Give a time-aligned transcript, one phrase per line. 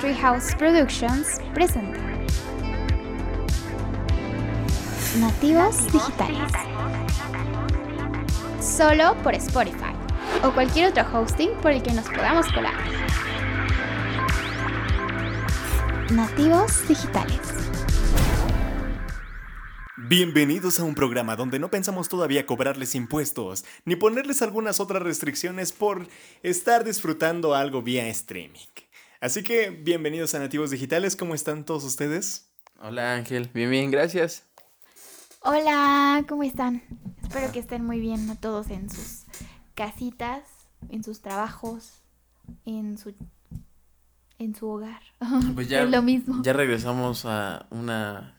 [0.00, 1.98] Treehouse Productions presenta
[5.18, 6.52] Nativos Digitales.
[8.60, 9.92] Solo por Spotify
[10.44, 12.74] o cualquier otro hosting por el que nos podamos colar.
[16.12, 17.40] Nativos Digitales.
[19.96, 25.72] Bienvenidos a un programa donde no pensamos todavía cobrarles impuestos ni ponerles algunas otras restricciones
[25.72, 26.06] por
[26.44, 28.87] estar disfrutando algo vía streaming.
[29.20, 32.52] Así que bienvenidos a Nativos Digitales, ¿cómo están todos ustedes?
[32.80, 34.44] Hola Ángel, bien, bien, gracias.
[35.40, 36.84] Hola, ¿cómo están?
[37.20, 39.24] Espero que estén muy bien a todos en sus
[39.74, 40.42] casitas,
[40.88, 41.94] en sus trabajos,
[42.64, 43.12] en su
[44.38, 45.02] en su hogar.
[45.52, 46.40] Pues ya, es lo mismo.
[46.44, 48.38] Ya regresamos a una...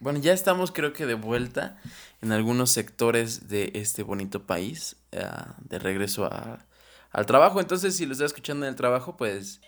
[0.00, 1.78] Bueno, ya estamos creo que de vuelta
[2.20, 5.26] en algunos sectores de este bonito país, eh,
[5.60, 6.66] de regreso a,
[7.10, 7.58] al trabajo.
[7.58, 9.62] Entonces, si lo estás escuchando en el trabajo, pues,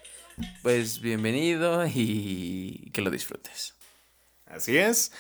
[0.63, 3.75] pues bienvenido y que lo disfrutes.
[4.47, 5.13] Así es.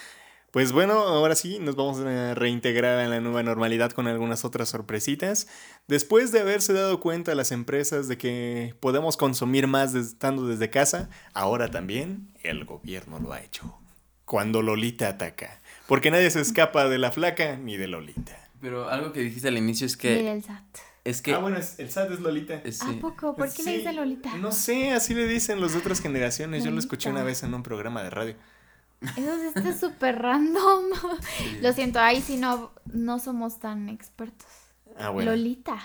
[0.53, 4.69] Pues bueno, ahora sí, nos vamos a reintegrar en la nueva normalidad con algunas otras
[4.69, 5.49] sorpresitas.
[5.89, 11.09] Después de haberse dado cuenta las empresas de que podemos consumir más estando desde casa,
[11.33, 13.79] ahora también el gobierno lo ha hecho.
[14.27, 15.63] Cuando Lolita ataca.
[15.89, 18.39] Porque nadie se escapa de la flaca ni de Lolita.
[18.61, 20.39] Pero algo que dijiste al inicio es que...
[20.45, 20.92] SAT.
[21.05, 21.35] Es que...
[21.35, 22.55] Ah, bueno, es- el SAT es Lolita.
[22.65, 22.95] es- ¿A sí.
[22.95, 23.35] poco?
[23.35, 24.37] ¿Por qué le Sí, dice Lolita?
[24.37, 26.63] No sé, así le dicen los de otras generaciones.
[26.65, 28.37] Yo lo escuché una vez en un programa de radio.
[29.01, 30.85] Eso sí está súper random.
[31.61, 34.47] Lo siento, ahí sí no, no somos tan expertos.
[34.97, 35.33] Ah, bueno.
[35.33, 35.77] Lolita.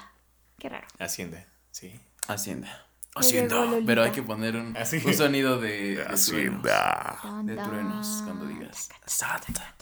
[0.60, 0.86] Qué raro.
[1.00, 2.00] Hacienda, sí.
[2.28, 2.86] Hacienda.
[3.16, 3.66] Hacienda.
[3.88, 5.02] Pero hay que poner un, Así.
[5.04, 6.14] un sonido de, de truenos.
[6.14, 7.20] Hacienda.
[7.44, 8.90] De truenos cuando digas.
[9.08, 9.76] Santa.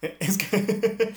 [0.20, 1.14] Es que.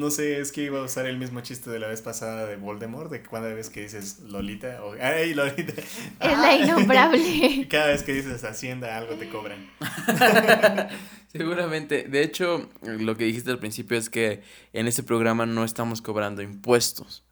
[0.00, 2.56] No sé, es que iba a usar el mismo chiste de la vez pasada de
[2.56, 4.94] Voldemort, de cada vez que dices Lolita o.
[4.98, 5.74] ¡Ay, Lolita!
[6.20, 7.68] Es la innombrable.
[7.70, 9.70] Cada vez que dices Hacienda, algo te cobran.
[11.30, 12.04] Seguramente.
[12.04, 14.42] De hecho, lo que dijiste al principio es que
[14.72, 17.22] en este programa no estamos cobrando impuestos.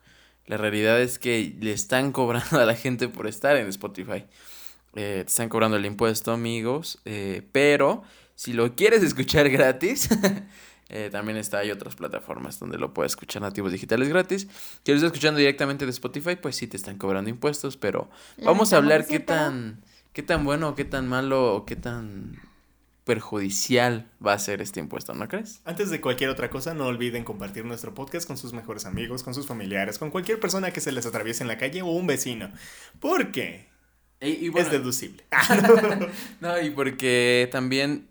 [0.44, 4.26] La realidad es que le están cobrando a la gente por estar en Spotify.
[4.94, 7.00] Eh, te están cobrando el impuesto, amigos.
[7.06, 8.03] eh, pero
[8.38, 10.09] si lo quieres escuchar gratis,
[10.88, 14.49] eh, también está hay otras plataformas donde lo puedes escuchar nativos digitales gratis.
[14.84, 18.09] Si lo estás escuchando directamente de Spotify, pues sí te están cobrando impuestos, pero
[18.43, 19.82] vamos a hablar qué tan,
[20.12, 22.41] qué tan bueno, qué tan malo o qué tan
[23.04, 25.62] perjudicial va a ser este impuesto, ¿no crees?
[25.65, 29.34] Antes de cualquier otra cosa, no olviden compartir nuestro podcast con sus mejores amigos, con
[29.34, 32.50] sus familiares, con cualquier persona que se les atraviese en la calle o un vecino.
[33.00, 33.69] Porque
[34.20, 35.25] es deducible.
[36.41, 38.09] no, y porque también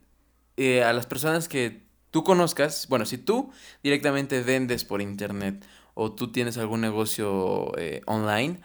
[0.58, 1.87] eh, a las personas que
[2.18, 3.52] tú conozcas, bueno, si tú
[3.84, 5.64] directamente vendes por internet
[5.94, 8.60] o tú tienes algún negocio eh, online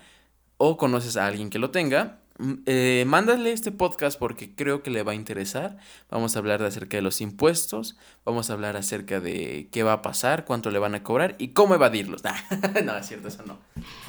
[0.57, 4.89] o conoces a alguien que lo tenga, mm, eh, mándale este podcast porque creo que
[4.91, 5.77] le va a interesar.
[6.09, 9.93] Vamos a hablar de acerca de los impuestos, vamos a hablar acerca de qué va
[9.93, 12.23] a pasar, cuánto le van a cobrar y cómo evadirlos.
[12.85, 13.59] no, es cierto, eso no.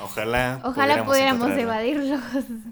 [0.02, 0.62] Ojalá.
[0.64, 2.22] Ojalá pudiéramos evadirlos.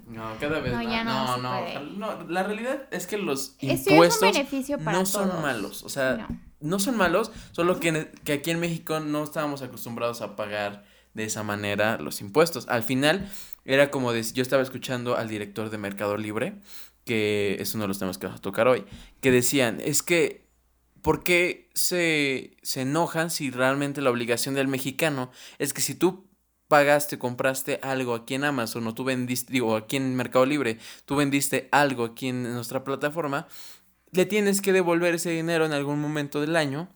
[0.08, 0.88] No, cada vez No, más.
[0.90, 1.62] ya no no,
[1.98, 5.84] no, no, La realidad es que los es un impuestos beneficio para no son malos.
[5.84, 6.51] O sea, No.
[6.62, 11.26] No, son malos, solo que, que aquí en México no estábamos acostumbrados a pagar de
[11.26, 12.68] esa manera los impuestos.
[12.68, 13.30] Al final,
[13.66, 16.56] era como yo estaba escuchando al director de Mercado Libre,
[17.06, 18.86] que es uno de los temas que vamos a tocar hoy,
[19.22, 20.48] que decían, es que,
[21.02, 26.28] ¿por qué se, se enojan si realmente la obligación del mexicano es que si tú
[26.68, 31.18] pagaste, compraste algo aquí en Amazon o tú vendiste, digo, aquí en Mercado Libre, tú
[31.18, 33.48] vendiste algo aquí en nuestra plataforma,
[34.12, 36.90] le tienes que devolver ese dinero en algún momento del año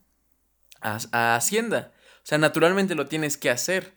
[0.82, 1.92] a, a Hacienda.
[2.18, 3.96] O sea, naturalmente lo tienes que hacer.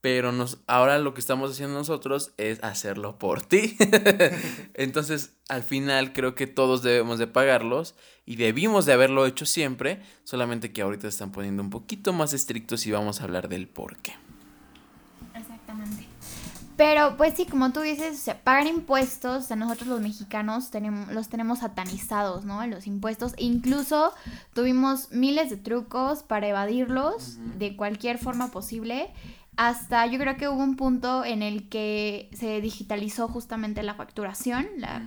[0.00, 3.76] Pero nos, ahora lo que estamos haciendo nosotros es hacerlo por ti.
[4.74, 10.00] Entonces, al final creo que todos debemos de pagarlos y debimos de haberlo hecho siempre,
[10.22, 13.96] solamente que ahorita están poniendo un poquito más estrictos y vamos a hablar del por
[13.96, 14.12] qué.
[15.34, 16.07] Exactamente.
[16.78, 20.70] Pero pues sí, como tú dices, o sea, pagar impuestos, o sea, nosotros los mexicanos
[20.70, 22.64] tenemos, los tenemos satanizados, ¿no?
[22.68, 23.34] Los impuestos.
[23.36, 24.12] E incluso
[24.54, 29.10] tuvimos miles de trucos para evadirlos de cualquier forma posible.
[29.56, 34.68] Hasta yo creo que hubo un punto en el que se digitalizó justamente la facturación,
[34.76, 35.04] la,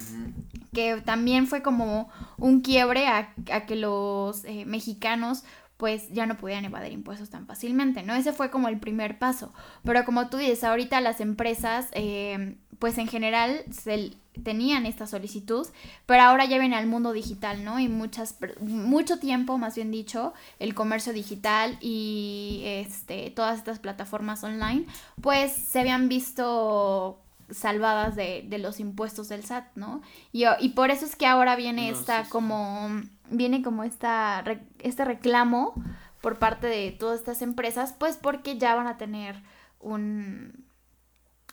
[0.74, 5.46] que también fue como un quiebre a, a que los eh, mexicanos
[5.82, 8.14] pues ya no podían evadir impuestos tan fácilmente, ¿no?
[8.14, 9.52] Ese fue como el primer paso.
[9.84, 14.12] Pero como tú dices, ahorita las empresas, eh, pues en general se,
[14.44, 15.66] tenían esta solicitud,
[16.06, 17.80] pero ahora ya viene al mundo digital, ¿no?
[17.80, 24.44] Y muchas, mucho tiempo, más bien dicho, el comercio digital y este, todas estas plataformas
[24.44, 24.86] online,
[25.20, 27.20] pues se habían visto
[27.50, 30.04] salvadas de, de los impuestos del SAT, ¿no?
[30.32, 32.32] Y, y por eso es que ahora viene No, esta sí, sí.
[32.32, 33.02] como,
[33.32, 34.44] viene como esta,
[34.80, 35.74] este reclamo
[36.22, 39.42] por parte de todas estas empresas, pues porque ya van a tener
[39.80, 40.66] un,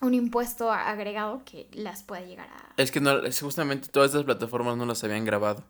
[0.01, 2.75] un impuesto agregado que las puede llegar a...
[2.77, 5.65] Es que no, justamente todas estas plataformas no las habían grabado.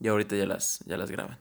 [0.00, 1.38] Y ahorita ya las, ya las graban.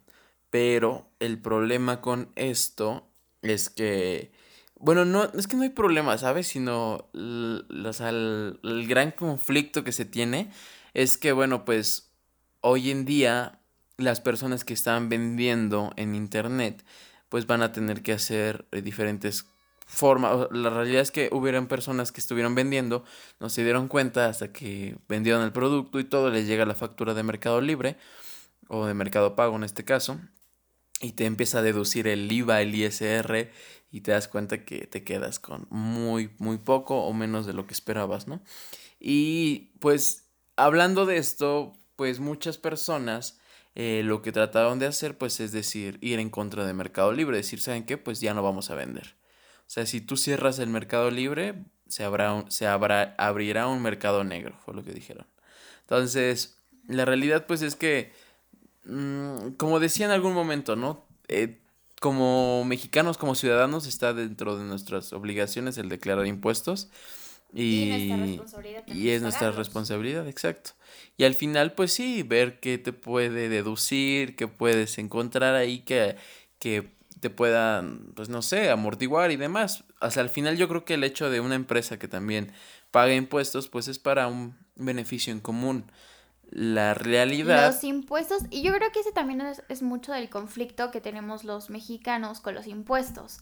[0.52, 3.08] Pero el problema con esto
[3.42, 4.31] es que.
[4.75, 6.48] Bueno, no, es que no hay problema, ¿sabes?
[6.48, 10.52] Sino o sea, el gran conflicto que se tiene
[10.94, 12.12] es que, bueno, pues
[12.62, 13.61] hoy en día
[14.01, 16.83] las personas que están vendiendo en internet,
[17.30, 19.45] pues van a tener que hacer eh, diferentes
[19.86, 20.48] formas.
[20.51, 23.03] La realidad es que hubieran personas que estuvieron vendiendo,
[23.39, 27.13] no se dieron cuenta hasta que vendieron el producto y todo, les llega la factura
[27.13, 27.98] de Mercado Libre
[28.68, 30.19] o de Mercado Pago en este caso,
[31.01, 33.51] y te empieza a deducir el IVA, el ISR,
[33.92, 37.68] y te das cuenta que te quedas con muy, muy poco o menos de lo
[37.68, 38.42] que esperabas, ¿no?
[38.98, 43.40] Y pues hablando de esto, pues muchas personas
[43.75, 47.38] eh, lo que trataron de hacer, pues es decir, ir en contra de Mercado Libre,
[47.38, 47.97] decir, ¿saben qué?
[47.97, 49.15] Pues ya no vamos a vender.
[49.62, 51.56] O sea, si tú cierras el Mercado Libre,
[51.88, 55.25] se, habrá se habrá, abrirá un mercado negro, fue lo que dijeron.
[55.81, 56.57] Entonces,
[56.88, 58.12] la realidad pues es que,
[58.85, 61.06] mm, como decía en algún momento, ¿no?
[61.27, 61.59] Eh,
[62.01, 66.89] como mexicanos, como ciudadanos, está dentro de nuestras obligaciones el declarar impuestos.
[67.53, 70.71] Y, nuestra responsabilidad también y es es nuestra responsabilidad, exacto.
[71.18, 76.15] Y al final, pues sí, ver qué te puede deducir, qué puedes encontrar ahí que,
[76.59, 79.83] que te puedan, pues no sé, amortiguar y demás.
[80.00, 82.51] O sea, al final yo creo que el hecho de una empresa que también
[82.89, 85.86] paga impuestos, pues es para un beneficio en común.
[86.50, 87.71] La realidad...
[87.71, 91.44] Los impuestos, y yo creo que ese también es, es mucho del conflicto que tenemos
[91.44, 93.39] los mexicanos con los impuestos,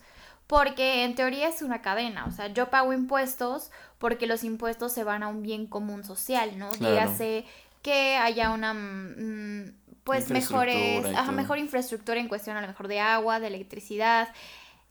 [0.50, 3.70] porque en teoría es una cadena, o sea, yo pago impuestos
[4.00, 6.72] porque los impuestos se van a un bien común social, ¿no?
[6.72, 6.96] Claro.
[6.96, 7.46] Dígase
[7.84, 13.00] que haya una, mm, pues, mejores, ajá, mejor infraestructura en cuestión a lo mejor de
[13.00, 14.30] agua, de electricidad,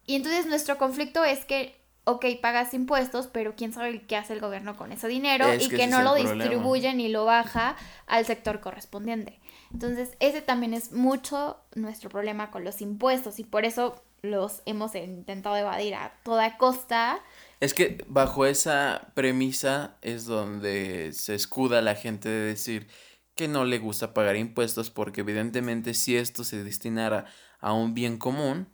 [0.07, 1.75] y entonces nuestro conflicto es que,
[2.05, 5.71] ok, pagas impuestos, pero quién sabe qué hace el gobierno con ese dinero Es y
[5.71, 7.75] que no lo distribuye ni lo baja
[8.07, 9.41] al sector correspondiente.
[9.73, 14.95] Entonces, ese también es mucho nuestro problema con los impuestos y por eso los hemos
[14.95, 17.21] intentado evadir a toda costa.
[17.61, 22.89] Es que bajo esa premisa es donde se escuda la gente de decir
[23.35, 27.27] que no le gusta pagar impuestos porque evidentemente si esto se destinara
[27.61, 28.67] a un bien común,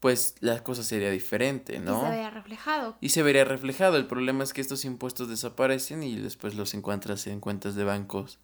[0.00, 2.02] pues la cosa sería diferente, Y ¿no?
[2.02, 2.96] se vea reflejado.
[3.00, 3.96] Y se vería reflejado.
[3.96, 8.40] El problema es que estos impuestos desaparecen y después los encuentras en cuentas de bancos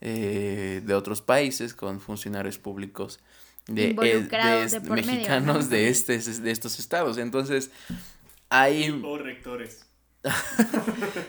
[0.00, 3.18] eh, de otros países con funcionarios públicos
[3.74, 5.68] de, Involucrados de de por medio, mexicanos ¿no?
[5.70, 7.18] de, este, de estos estados.
[7.18, 7.70] Entonces,
[8.48, 8.90] hay...
[9.04, 9.86] O rectores.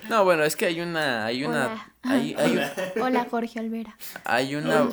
[0.10, 1.26] No, bueno, es que hay una...
[1.26, 1.68] Hay una...
[1.68, 1.94] Hola.
[2.04, 3.96] Hay, hay, un- Hola, Jorge Olvera.
[4.26, 4.90] hay una...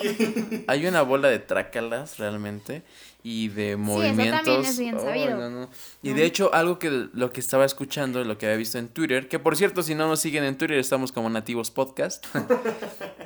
[0.68, 2.82] Hay una bola de trácalas realmente
[3.30, 4.42] y de movimientos.
[4.44, 5.36] también es bien sabido.
[5.36, 5.70] no, no.
[6.02, 6.14] Y ¿no?
[6.16, 9.38] de hecho, algo que lo que estaba escuchando, lo que había visto en Twitter, que
[9.38, 12.26] por cierto, si no nos siguen en Twitter, estamos como Nativos Podcast.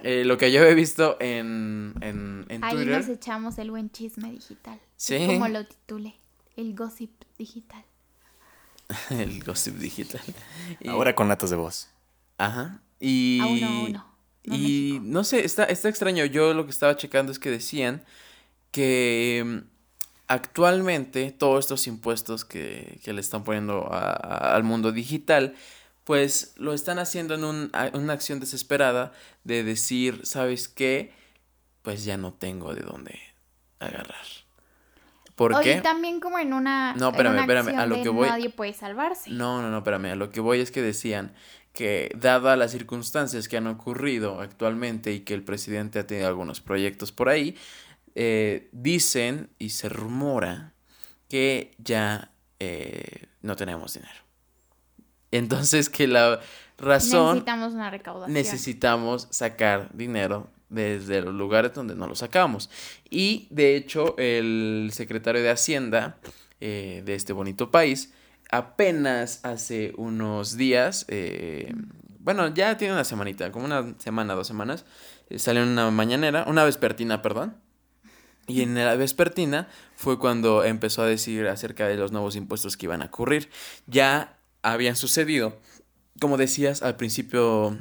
[0.05, 2.99] Eh, lo que yo había visto en, en, en Ahí Twitter.
[2.99, 4.81] nos echamos el buen chisme digital.
[4.97, 5.15] Sí.
[5.15, 6.17] Es como lo titulé,
[6.57, 7.85] el gossip digital.
[9.11, 10.21] el gossip digital.
[10.81, 11.89] Y- Ahora con natas de voz.
[12.37, 12.81] Ajá.
[12.99, 13.39] Y.
[13.41, 14.07] A uno a uno.
[14.45, 14.59] No y
[14.95, 15.05] México.
[15.07, 16.25] no sé, está, está extraño.
[16.25, 18.03] Yo lo que estaba checando es que decían
[18.73, 19.63] que
[20.33, 25.55] actualmente todos estos impuestos que, que le están poniendo a- a- al mundo digital,
[26.05, 29.13] pues lo están haciendo en un- a- una acción desesperada
[29.45, 31.13] de decir, ¿sabes qué?
[31.83, 33.19] Pues ya no tengo de dónde
[33.81, 34.17] agarrar.
[35.35, 35.81] ¿Por qué?
[35.81, 36.95] también como en una.
[36.95, 39.31] No, espérame, una espérame, a lo que voy- Nadie puede salvarse.
[39.31, 40.13] No, no, no, espérame.
[40.13, 41.33] A lo que voy es que decían
[41.73, 46.61] que, dadas las circunstancias que han ocurrido actualmente y que el presidente ha tenido algunos
[46.61, 47.57] proyectos por ahí,
[48.15, 50.75] eh, dicen y se rumora
[51.29, 54.21] que ya eh, no tenemos dinero.
[55.31, 56.41] Entonces, que la
[56.79, 58.35] razón Necesitamos una recaudación.
[58.35, 62.71] necesitamos sacar dinero desde los lugares donde no lo sacamos.
[63.09, 66.19] Y de hecho, el secretario de Hacienda
[66.61, 68.13] eh, de este bonito país,
[68.51, 71.75] apenas hace unos días, eh,
[72.21, 74.85] bueno, ya tiene una semanita, como una semana, dos semanas,
[75.29, 77.57] eh, salió en una mañanera, una vespertina, perdón.
[78.47, 82.87] Y en la vespertina fue cuando empezó a decir acerca de los nuevos impuestos que
[82.87, 83.51] iban a ocurrir.
[83.87, 85.59] Ya habían sucedido
[86.21, 87.77] como decías al principio,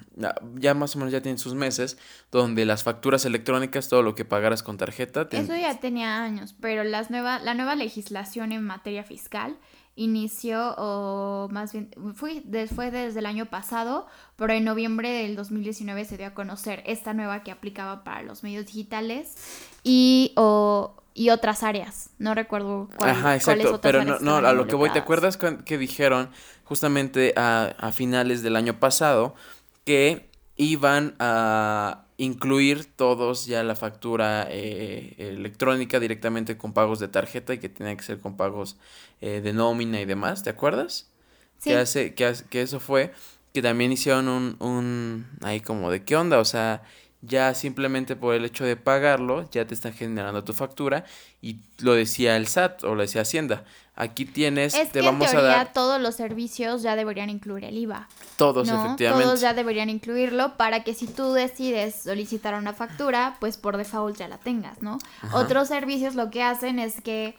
[0.56, 1.98] ya más o menos ya tienen sus meses,
[2.32, 5.28] donde las facturas electrónicas, todo lo que pagaras con tarjeta.
[5.32, 9.58] Eso ya tenía años, pero las nueva, la nueva legislación en materia fiscal
[9.96, 12.44] inició, o más bien, fue,
[12.74, 17.14] fue desde el año pasado, pero en noviembre del 2019 se dio a conocer esta
[17.14, 19.36] nueva que aplicaba para los medios digitales
[19.84, 22.10] y, o, y otras áreas.
[22.20, 25.78] No recuerdo cuál, Ajá, exacto, pero no, no a lo que voy, ¿te acuerdas que
[25.78, 26.30] dijeron
[26.64, 29.36] justamente a, a finales del año pasado
[29.84, 37.56] que iban a incluir todos ya la factura eh, electrónica directamente con pagos de tarjeta
[37.56, 38.78] y que tenía que ser con pagos
[39.22, 41.10] eh, de nómina y demás, ¿te acuerdas?
[41.58, 41.72] Sí.
[41.72, 43.12] Que, hace, que, que eso fue,
[43.56, 46.84] que también hicieron un, un, ahí como de qué onda, o sea,
[47.22, 51.06] ya simplemente por el hecho de pagarlo, ya te está generando tu factura
[51.42, 53.66] y lo decía el SAT o lo decía Hacienda.
[53.96, 57.30] Aquí tienes, es te que vamos en teoría, a dar todos los servicios ya deberían
[57.30, 58.08] incluir el IVA.
[58.38, 59.26] Todos, efectivamente.
[59.26, 64.18] Todos ya deberían incluirlo para que si tú decides solicitar una factura, pues por default
[64.18, 64.98] ya la tengas, ¿no?
[65.34, 67.36] Otros servicios lo que hacen es que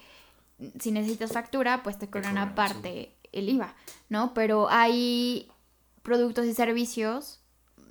[0.78, 3.74] si necesitas factura, pues te cobran aparte el IVA,
[4.10, 4.34] ¿no?
[4.34, 5.48] Pero hay
[6.02, 7.42] productos y servicios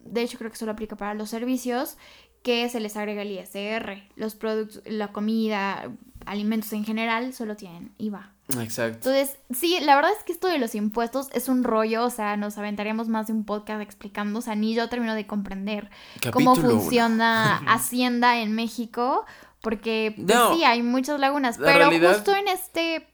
[0.06, 1.98] de hecho creo que solo aplica para los servicios,
[2.44, 4.04] que se les agrega el ISR.
[4.16, 5.92] Los productos, la comida,
[6.26, 8.34] alimentos en general, solo tienen IVA.
[8.60, 9.10] Exacto.
[9.10, 12.38] Entonces, sí, la verdad es que esto de los impuestos es un rollo, o sea,
[12.38, 15.90] nos aventaríamos más de un podcast explicando, o sea, ni yo termino de comprender
[16.32, 19.26] cómo funciona Hacienda en México,
[19.62, 23.08] porque pues, sí, hay muchas lagunas, pero justo en este,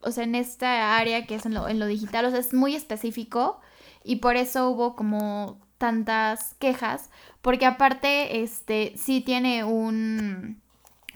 [0.00, 2.54] o sea, en esta área que es en lo, en lo digital, o sea, es
[2.54, 3.60] muy específico
[4.04, 10.60] y por eso hubo como tantas quejas, porque aparte, este, sí tiene un,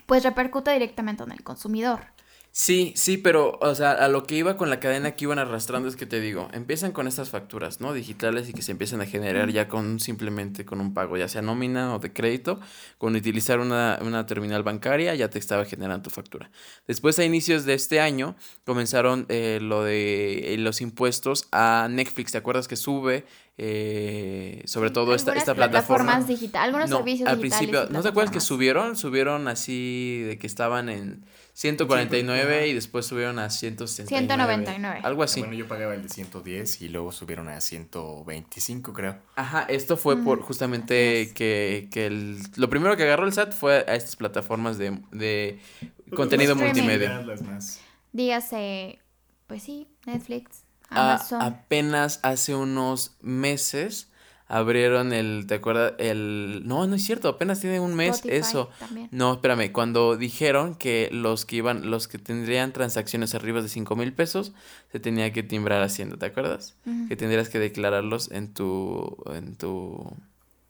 [0.05, 2.12] pues repercute directamente en el consumidor.
[2.55, 5.89] Sí, sí, pero, o sea, a lo que iba con la cadena que iban arrastrando
[5.89, 7.93] es que te digo, empiezan con estas facturas, ¿no?
[7.93, 11.41] Digitales y que se empiezan a generar ya con simplemente con un pago, ya sea
[11.41, 12.59] nómina o de crédito,
[12.99, 16.51] con utilizar una, una terminal bancaria ya te estaba generando tu factura.
[16.85, 22.33] Después, a inicios de este año, comenzaron eh, lo de eh, los impuestos a Netflix,
[22.33, 23.25] ¿te acuerdas que sube
[23.57, 26.19] eh, sobre todo esta, esta plataforma.
[26.21, 28.95] digitales, algunos servicios al principio, ¿no te acuerdas que subieron?
[28.95, 34.25] Subieron así de que estaban en 149 y después subieron a 169.
[34.25, 35.01] 199.
[35.03, 35.41] Algo así.
[35.41, 39.17] Bueno, yo pagaba el de 110 y luego subieron a 125, creo.
[39.35, 43.85] Ajá, esto fue por justamente que, que el, lo primero que agarró el SAT fue
[43.87, 45.59] a estas plataformas de, de
[46.15, 47.23] contenido multimedia.
[48.13, 48.99] Dígase,
[49.45, 50.62] pues sí, Netflix,
[50.95, 51.41] Amazon.
[51.41, 54.09] apenas hace unos meses
[54.47, 55.93] abrieron el, ¿te acuerdas?
[55.97, 58.69] El, no, no es cierto, apenas tiene un mes eso.
[59.09, 63.95] No, espérame, cuando dijeron que los que iban, los que tendrían transacciones arriba de cinco
[63.95, 64.53] mil pesos,
[64.91, 66.75] se tenía que timbrar haciendo, ¿te acuerdas?
[67.07, 70.13] Que tendrías que declararlos en tu, en tu,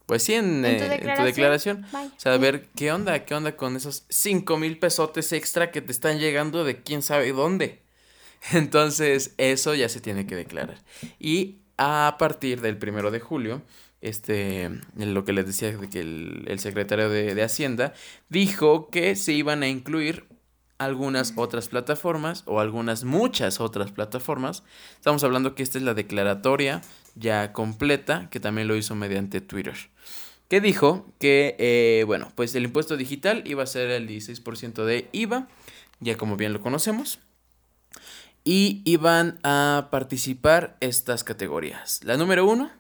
[0.06, 1.86] pues sí, en, ¿En, tu, eh, declaración?
[1.94, 3.26] O sea, a ver, ¿qué onda?
[3.26, 7.34] ¿Qué onda con esos cinco mil pesotes extra que te están llegando de quién sabe
[7.34, 7.83] dónde?
[8.52, 10.78] Entonces, eso ya se tiene que declarar.
[11.20, 13.62] Y a partir del primero de julio,
[14.02, 17.94] este, lo que les decía de que el, secretario de, Hacienda
[18.30, 20.26] dijo que se iban a incluir
[20.78, 24.64] algunas otras plataformas o algunas muchas otras plataformas.
[24.96, 26.82] Estamos hablando que esta es la declaratoria
[27.16, 29.76] ya completa, que también lo hizo mediante Twitter.
[30.50, 35.08] Que dijo que, eh, bueno, pues el impuesto digital iba a ser el 16% de
[35.14, 35.48] IVA,
[36.02, 37.20] ya como bien lo conocemos
[38.44, 42.02] y iban a participar estas categorías.
[42.04, 42.72] La número uno,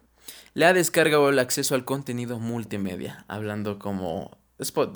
[0.53, 4.37] la descarga o el acceso al contenido multimedia, hablando como,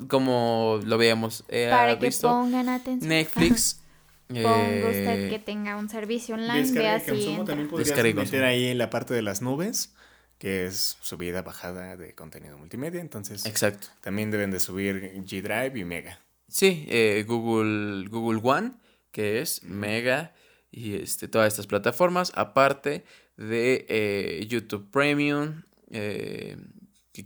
[0.08, 1.44] como lo veíamos.
[1.48, 3.08] Eh, Para que pongan atención.
[3.08, 3.80] Netflix.
[4.28, 6.60] Ponga usted eh, que tenga un servicio online.
[6.60, 9.94] Descarga consumo también podrías meter ahí en la parte de las nubes
[10.38, 13.00] que es subida, bajada de contenido multimedia.
[13.00, 13.88] Entonces, Exacto.
[14.00, 16.20] también deben de subir G Drive y Mega.
[16.46, 18.72] Sí, eh, Google, Google One,
[19.10, 20.32] que es Mega
[20.70, 23.04] y este, todas estas plataformas, aparte
[23.36, 25.62] de eh, YouTube Premium.
[25.90, 26.56] Eh,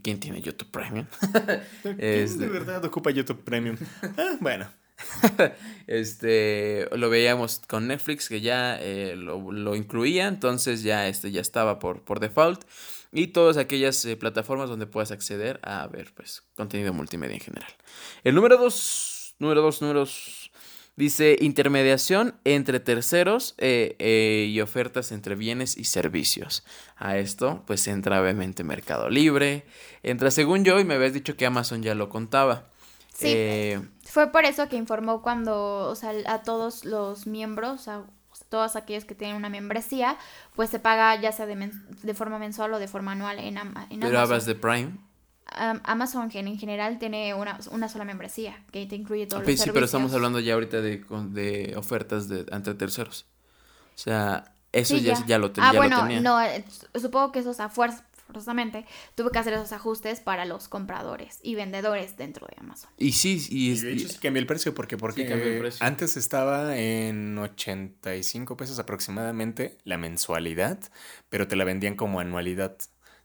[0.01, 1.05] ¿Quién tiene YouTube Premium?
[1.83, 3.77] ¿Quién este de verdad ocupa YouTube Premium?
[4.17, 4.67] Ah, bueno.
[5.87, 11.79] este lo veíamos con Netflix que ya eh, lo, incluía entonces ya este ya estaba
[11.79, 12.63] por, por default
[13.11, 17.71] y todas aquellas plataformas donde puedas acceder a ver pues contenido multimedia en general
[18.23, 20.42] el número dos número dos números
[20.95, 26.63] Dice intermediación entre terceros eh, eh, y ofertas entre bienes y servicios.
[26.97, 29.65] A esto pues entra obviamente Mercado Libre.
[30.03, 32.69] Entra según yo y me habías dicho que Amazon ya lo contaba.
[33.11, 33.25] Sí.
[33.27, 38.03] Eh, fue por eso que informó cuando, o sea, a todos los miembros, O sea,
[38.49, 40.17] todos aquellos que tienen una membresía,
[40.55, 41.71] pues se paga ya sea de,
[42.03, 44.21] de forma mensual o de forma anual en, Ama- en Pero Amazon.
[44.23, 44.91] hablas de Prime.
[45.55, 49.59] Am- Amazon en general tiene una, una sola membresía que te incluye todos Ok, los
[49.59, 50.15] sí, pero estamos servicios.
[50.15, 53.25] hablando ya ahorita de, con- de ofertas de, entre terceros.
[53.95, 55.37] O sea, eso Sí, ya, ya.
[55.37, 56.21] lo, ten- Ah, ya bueno, lo tenía.
[56.21, 56.65] no, eh,
[56.99, 61.53] supongo que esos a fuerza, forzosamente, tuve que hacer esos ajustes para los compradores y
[61.55, 62.89] vendedores dentro de Amazon.
[62.97, 65.47] Y sí, y, Y es- de hecho sí cambió el precio porque, porque Sí cambió
[65.47, 65.85] el precio.
[65.85, 70.79] antes estaba en 85 pesos aproximadamente la mensualidad,
[71.29, 72.77] pero te la vendían como anualidad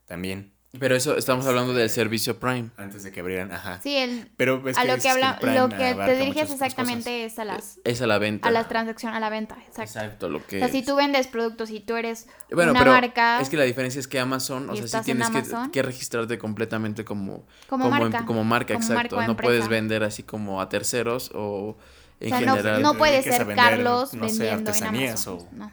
[0.05, 2.69] también pero eso estamos hablando del servicio Prime.
[2.77, 3.81] antes de que abrieran, ajá.
[3.83, 7.39] Sí, el, Pero ves a lo dices que habla, lo que te diriges exactamente es
[7.39, 8.49] a las, Es a la venta.
[8.49, 9.83] a la transacción, a la venta, exacto.
[9.83, 12.93] Exacto, lo que O sea, si tú vendes productos y tú eres Bueno, una pero
[12.93, 16.37] marca es que la diferencia es que Amazon, o sea, sí tienes que, que registrarte
[16.39, 19.17] completamente como, como, como, em- marca, como marca, como exacto.
[19.17, 21.79] marca no puedes vender así como a terceros o
[22.21, 22.83] en O sea, no- general.
[22.83, 25.49] no, te puede ser vender, Carlos no sé, vendiendo en artesanías Amazon.
[25.51, 25.71] o- No.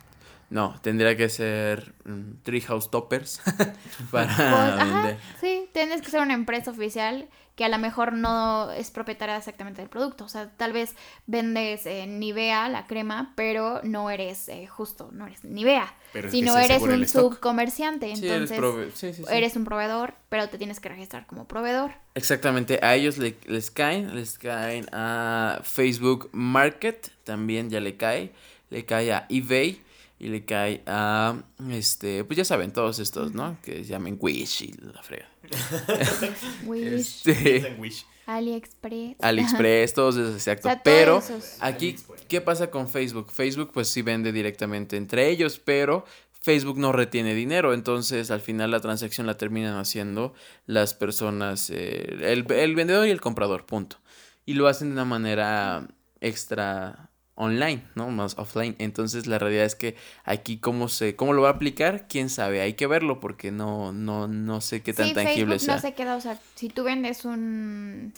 [0.50, 3.42] No, tendría que ser mm, Treehouse Toppers
[4.12, 4.48] para Pues,
[4.80, 9.38] ajá, sí, tienes que ser una empresa oficial que a lo mejor no es propietaria
[9.38, 10.26] exactamente del producto.
[10.26, 10.94] O sea, tal vez
[11.26, 16.58] vendes eh, Nivea, la crema, pero no eres eh, justo, no eres Nivea, Pero sino
[16.58, 18.14] eres un subcomerciante.
[18.16, 19.24] Sí, eres Entonces, sí, sí.
[19.32, 21.92] eres un proveedor, pero te tienes que registrar como proveedor.
[22.14, 28.34] Exactamente, a ellos le- les caen, les caen a Facebook Market, también ya le cae,
[28.70, 29.82] le cae a eBay
[30.18, 31.36] y le cae a,
[31.70, 33.58] este, pues ya saben, todos estos, ¿no?
[33.62, 35.30] Que se llamen Wish y la frega.
[36.66, 38.06] Wish, Este, Wish.
[38.26, 39.18] AliExpress.
[39.22, 40.68] AliExpress, todos esos, exacto.
[40.68, 41.58] O sea, pero esos.
[41.60, 41.96] aquí,
[42.28, 43.32] ¿qué pasa con Facebook?
[43.32, 46.06] Facebook pues sí vende directamente entre ellos, pero
[46.42, 50.34] Facebook no retiene dinero, entonces al final la transacción la terminan haciendo
[50.66, 53.98] las personas, eh, el, el vendedor y el comprador, punto.
[54.46, 55.88] Y lo hacen de una manera
[56.20, 58.10] extra online, ¿no?
[58.10, 58.76] Más offline.
[58.80, 62.62] Entonces la realidad es que aquí cómo se, cómo lo va a aplicar, quién sabe,
[62.62, 65.76] hay que verlo porque no, no, no sé qué tan sí, tangible Facebook sea.
[65.76, 68.14] no se queda, o sea, si tú vendes un,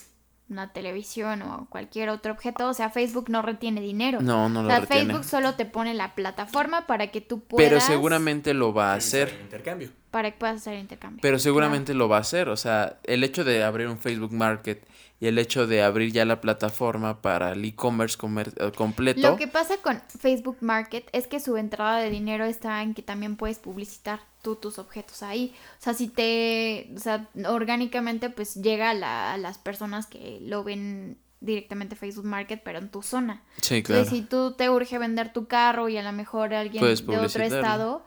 [0.48, 4.20] una televisión o cualquier otro objeto, o sea, Facebook no retiene dinero.
[4.20, 5.06] No, no o lo sea, retiene.
[5.06, 7.68] Facebook solo te pone la plataforma para que tú puedas...
[7.68, 9.36] Pero seguramente lo va a hacer.
[9.42, 9.90] Intercambio.
[10.10, 11.20] Para que puedas hacer intercambio.
[11.20, 14.86] Pero seguramente lo va a hacer, o sea, el hecho de abrir un Facebook Market
[15.20, 18.16] y el hecho de abrir ya la plataforma para el e-commerce
[18.56, 19.20] eh, completo.
[19.20, 23.02] Lo que pasa con Facebook Market es que su entrada de dinero está en que
[23.02, 25.52] también puedes publicitar tú tus objetos ahí.
[25.80, 30.38] O sea, si te, o sea, orgánicamente pues llega a, la- a las personas que
[30.42, 33.42] lo ven directamente Facebook Market, pero en tu zona.
[33.60, 34.02] Sí, claro.
[34.02, 37.42] Entonces, si tú te urge vender tu carro y a lo mejor alguien de otro
[37.56, 38.04] estado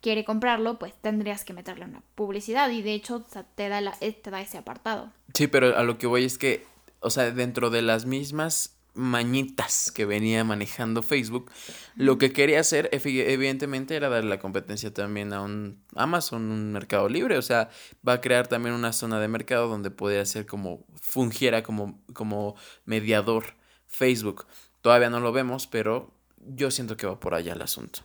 [0.00, 3.80] quiere comprarlo, pues tendrías que meterle una publicidad y de hecho o sea, te, da
[3.80, 5.12] la, eh, te da ese apartado.
[5.34, 6.64] Sí, pero a lo que voy es que,
[7.00, 11.50] o sea, dentro de las mismas mañitas que venía manejando Facebook,
[11.94, 17.08] lo que quería hacer evidentemente era darle la competencia también a un Amazon, un mercado
[17.08, 17.70] libre, o sea,
[18.06, 22.56] va a crear también una zona de mercado donde pudiera ser como, fungiera como, como
[22.86, 23.54] mediador
[23.86, 24.46] Facebook.
[24.82, 28.00] Todavía no lo vemos, pero yo siento que va por allá el asunto.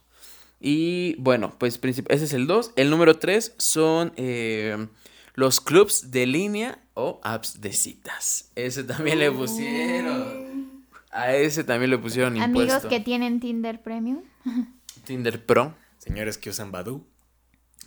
[0.65, 2.71] Y bueno, pues ese es el 2.
[2.78, 4.88] El número 3 son eh,
[5.36, 8.49] los clubs de línea o apps de citas.
[8.56, 10.86] Ese también le pusieron.
[11.12, 12.88] A ese también le pusieron Amigos impuesto.
[12.88, 14.21] que tienen Tinder Premium.
[15.06, 17.06] Tinder Pro Señores que usan Badu,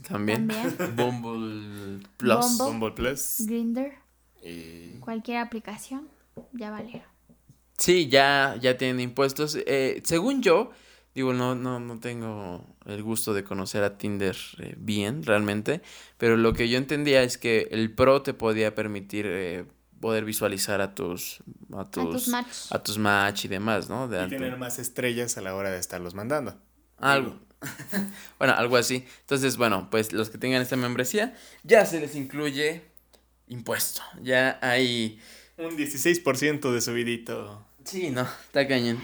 [0.08, 0.48] también.
[0.48, 0.96] También.
[0.96, 2.58] Bumble Plus.
[2.58, 2.64] Bumble.
[2.64, 3.92] Bumble Plus Grinder,
[4.42, 6.08] y cualquier aplicación,
[6.52, 7.08] ya valieron.
[7.76, 9.58] Sí, ya, ya tienen impuestos.
[9.66, 10.70] Eh, según yo,
[11.16, 15.80] digo, no, no, no tengo el gusto de conocer a Tinder eh, bien, realmente.
[16.18, 19.64] Pero lo que yo entendía es que el Pro te podía permitir eh,
[19.98, 21.38] poder visualizar a tus,
[21.74, 22.46] a tus, a tus match.
[22.70, 24.08] a tus match y demás, ¿no?
[24.08, 26.54] De y ante- tener más estrellas a la hora de estarlos mandando.
[26.98, 27.40] Algo.
[28.38, 29.06] bueno, algo así.
[29.20, 32.82] Entonces, bueno, pues los que tengan esta membresía, ya se les incluye
[33.48, 34.02] impuesto.
[34.22, 35.18] Ya hay...
[35.56, 37.64] Un 16% de subidito.
[37.84, 38.98] Sí, no, está cañón.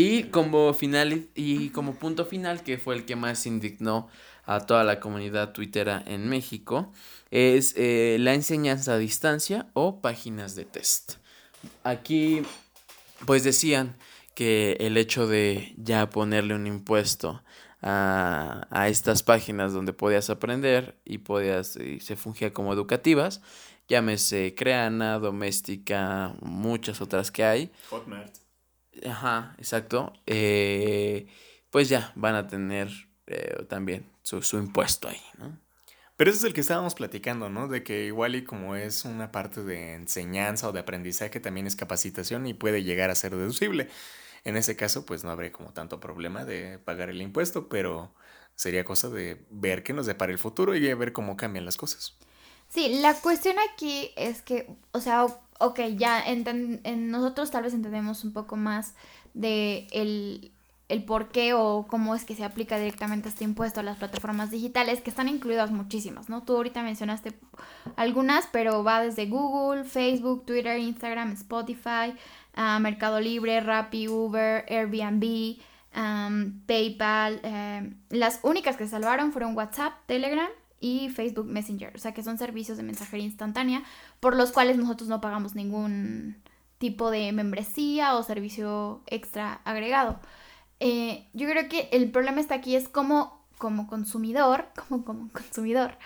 [0.00, 4.08] Y como final y como punto final, que fue el que más indignó
[4.46, 6.92] a toda la comunidad tuitera en México,
[7.32, 11.14] es eh, la enseñanza a distancia o páginas de test.
[11.82, 12.42] Aquí,
[13.26, 13.96] pues decían
[14.36, 17.42] que el hecho de ya ponerle un impuesto
[17.82, 23.40] a, a estas páginas donde podías aprender y podías, y se fungía como educativas,
[23.88, 27.72] llámese Creana, Doméstica, muchas otras que hay.
[29.06, 30.12] Ajá, exacto.
[30.26, 31.26] Eh,
[31.70, 32.88] pues ya van a tener
[33.26, 35.58] eh, también su, su impuesto ahí, ¿no?
[36.16, 37.68] Pero ese es el que estábamos platicando, ¿no?
[37.68, 41.76] De que igual y como es una parte de enseñanza o de aprendizaje, también es
[41.76, 43.88] capacitación y puede llegar a ser deducible.
[44.44, 48.12] En ese caso, pues no habría como tanto problema de pagar el impuesto, pero
[48.56, 52.16] sería cosa de ver qué nos depara el futuro y ver cómo cambian las cosas.
[52.68, 55.26] Sí, la cuestión aquí es que, o sea,
[55.58, 58.94] ok, ya en nosotros tal vez entendemos un poco más
[59.34, 60.52] de el,
[60.88, 64.50] el por qué o cómo es que se aplica directamente este impuesto a las plataformas
[64.50, 66.42] digitales, que están incluidas muchísimas, ¿no?
[66.44, 67.34] Tú ahorita mencionaste
[67.96, 72.14] algunas, pero va desde Google, Facebook, Twitter, Instagram, Spotify,
[72.54, 75.58] ah, Mercado Libre, Rappi, Uber, Airbnb,
[76.66, 77.40] PayPal.
[77.42, 80.48] Eh, las únicas que salvaron fueron WhatsApp, Telegram
[80.80, 83.82] y Facebook Messenger, o sea que son servicios de mensajería instantánea
[84.20, 86.36] por los cuales nosotros no pagamos ningún
[86.78, 90.20] tipo de membresía o servicio extra agregado.
[90.80, 95.98] Eh, yo creo que el problema está aquí es como, como consumidor, como, como consumidor,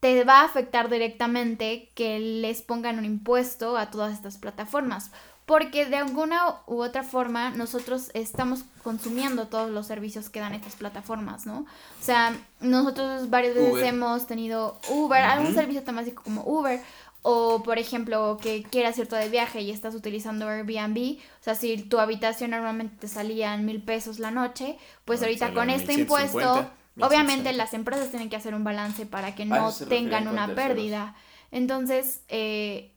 [0.00, 5.10] te va a afectar directamente que les pongan un impuesto a todas estas plataformas.
[5.48, 10.76] Porque de alguna u otra forma nosotros estamos consumiendo todos los servicios que dan estas
[10.76, 11.60] plataformas, ¿no?
[11.60, 16.82] O sea, nosotros varias veces hemos tenido Uber, algún servicio tan básico como Uber,
[17.22, 21.16] o, por ejemplo, que quieras irte de viaje y estás utilizando Airbnb.
[21.40, 25.54] O sea, si tu habitación normalmente te salía en mil pesos la noche, pues ahorita
[25.54, 30.28] con este impuesto, obviamente las empresas tienen que hacer un balance para que no tengan
[30.28, 31.14] una pérdida.
[31.50, 32.92] Entonces, eh,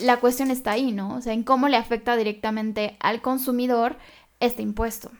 [0.00, 1.16] la cuestión está ahí, ¿no?
[1.16, 3.96] O sea, en cómo le afecta directamente al consumidor
[4.40, 5.10] este impuesto.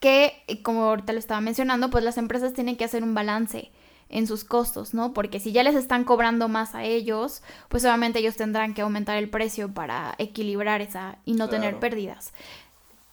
[0.00, 3.70] Que, como ahorita lo estaba mencionando, pues las empresas tienen que hacer un balance
[4.08, 5.12] en sus costos, ¿no?
[5.12, 9.16] Porque si ya les están cobrando más a ellos, pues obviamente ellos tendrán que aumentar
[9.18, 12.32] el precio para equilibrar esa y no tener pérdidas.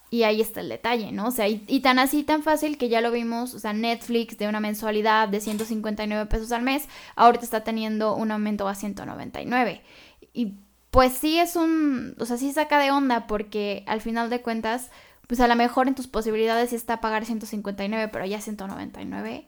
[0.09, 1.27] Y ahí está el detalle, ¿no?
[1.27, 4.47] O sea, y, tan así, tan fácil que ya lo vimos, o sea, Netflix de
[4.47, 9.81] una mensualidad de 159 pesos al mes, ahorita está teniendo un aumento a 199.
[10.35, 10.53] Y
[10.91, 14.91] pues sí es un, o sea, sí saca de onda porque al final de cuentas,
[15.27, 19.47] pues a lo mejor en tus posibilidades sí está pagar 159, pero ya 199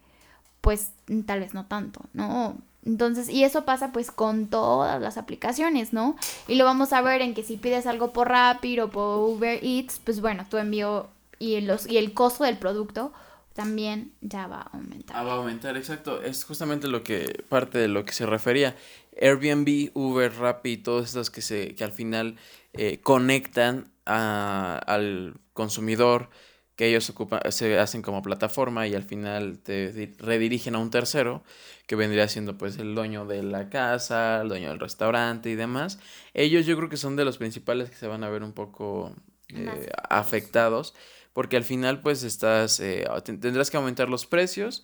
[0.68, 0.92] pues
[1.26, 2.58] tal vez no tanto, ¿no?
[2.86, 6.18] Entonces, y eso pasa pues con todas las aplicaciones, ¿no?
[6.48, 9.64] Y lo vamos a ver en que si pides algo por Rappi o por Uber
[9.64, 11.08] Eats, pues bueno, tu envío
[11.40, 13.14] y, los, y el costo del producto
[13.58, 15.18] también ya va a aumentar.
[15.18, 16.22] Ah, va a aumentar, exacto.
[16.22, 18.76] Es justamente lo que, parte de lo que se refería.
[19.20, 22.36] Airbnb, Uber, Rappi, todos estos que, se, que al final
[22.74, 26.30] eh, conectan al consumidor
[26.76, 31.44] que ellos ocupan, se hacen como plataforma y al final te redirigen a un tercero
[31.88, 35.98] que vendría siendo pues el dueño de la casa, el dueño del restaurante y demás.
[36.36, 39.16] Ellos yo creo que son de los principales que se van a ver un poco
[39.50, 40.94] eh, afectados
[41.38, 44.84] porque al final pues estás, eh, tendrás que aumentar los precios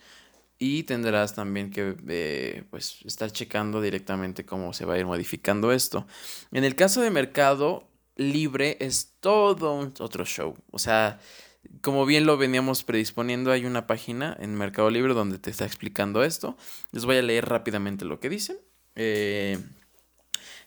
[0.59, 5.71] y tendrás también que eh, pues estar checando directamente cómo se va a ir modificando
[5.71, 6.05] esto.
[6.51, 7.87] En el caso de mercado
[8.17, 11.19] libre es todo un otro show, o sea
[11.81, 16.23] como bien lo veníamos predisponiendo, hay una página en Mercado Libre donde te está explicando
[16.23, 16.55] esto.
[16.91, 18.61] Les voy a leer rápidamente lo que dice.
[18.95, 19.57] Eh,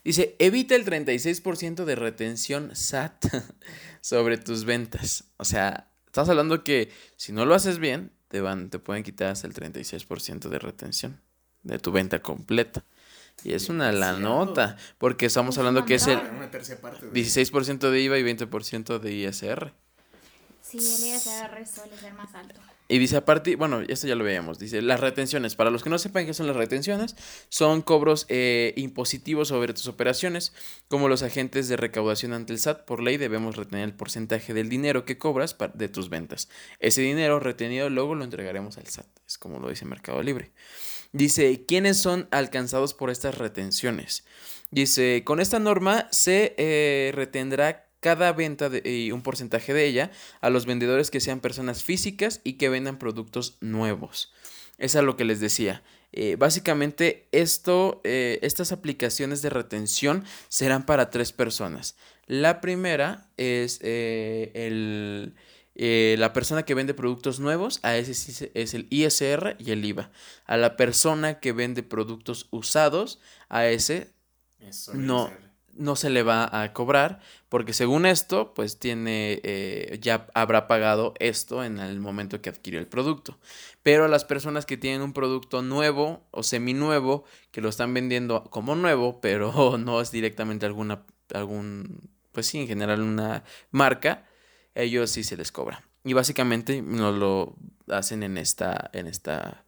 [0.03, 3.27] dice, evita el 36% de retención SAT
[4.01, 5.25] sobre tus ventas.
[5.37, 9.29] O sea, estás hablando que si no lo haces bien, te, van, te pueden quitar
[9.29, 11.21] hasta el 36% de retención
[11.63, 12.85] de tu venta completa.
[13.43, 18.23] Y es una la nota, porque estamos hablando que es el 16% de IVA y
[18.23, 19.73] 20% de ISR.
[20.63, 22.59] Sí, el ISR suele ser más alto.
[22.87, 25.55] Y dice aparte, bueno, esto ya lo veíamos, dice las retenciones.
[25.55, 27.15] Para los que no sepan qué son las retenciones,
[27.49, 30.53] son cobros eh, impositivos sobre tus operaciones.
[30.87, 34.69] Como los agentes de recaudación ante el SAT, por ley debemos retener el porcentaje del
[34.69, 36.49] dinero que cobras de tus ventas.
[36.79, 40.51] Ese dinero retenido luego lo entregaremos al SAT, es como lo dice Mercado Libre.
[41.11, 44.23] Dice, ¿quiénes son alcanzados por estas retenciones?
[44.71, 50.11] Dice, con esta norma se eh, retendrá cada venta de, y un porcentaje de ella
[50.41, 54.31] a los vendedores que sean personas físicas y que vendan productos nuevos.
[54.77, 55.83] Es lo que les decía.
[56.13, 61.95] Eh, básicamente esto, eh, estas aplicaciones de retención serán para tres personas.
[62.27, 65.35] La primera es eh, el,
[66.19, 70.11] la persona que vende productos nuevos, a ese es el ISR y el IVA.
[70.45, 74.11] A la persona que vende productos usados, a ese
[74.93, 75.31] no,
[75.77, 81.13] no se le va a cobrar porque según esto pues tiene eh, ya habrá pagado
[81.19, 83.37] esto en el momento que adquirió el producto.
[83.83, 88.43] Pero a las personas que tienen un producto nuevo o seminuevo que lo están vendiendo
[88.45, 94.25] como nuevo pero no es directamente alguna algún pues sí en general una marca
[94.75, 95.83] ellos sí se les cobra.
[96.03, 97.55] Y básicamente nos lo
[97.89, 99.65] hacen en esta en esta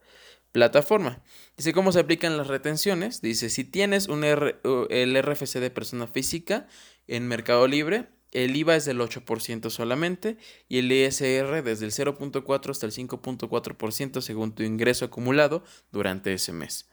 [0.52, 1.22] plataforma.
[1.56, 3.20] Dice cómo se aplican las retenciones.
[3.20, 6.66] Dice, si tienes un el RFC de persona física
[7.06, 10.36] en Mercado Libre, el IVA es del 8% solamente
[10.68, 16.52] y el ISR desde el 0.4 hasta el 5.4% según tu ingreso acumulado durante ese
[16.52, 16.88] mes.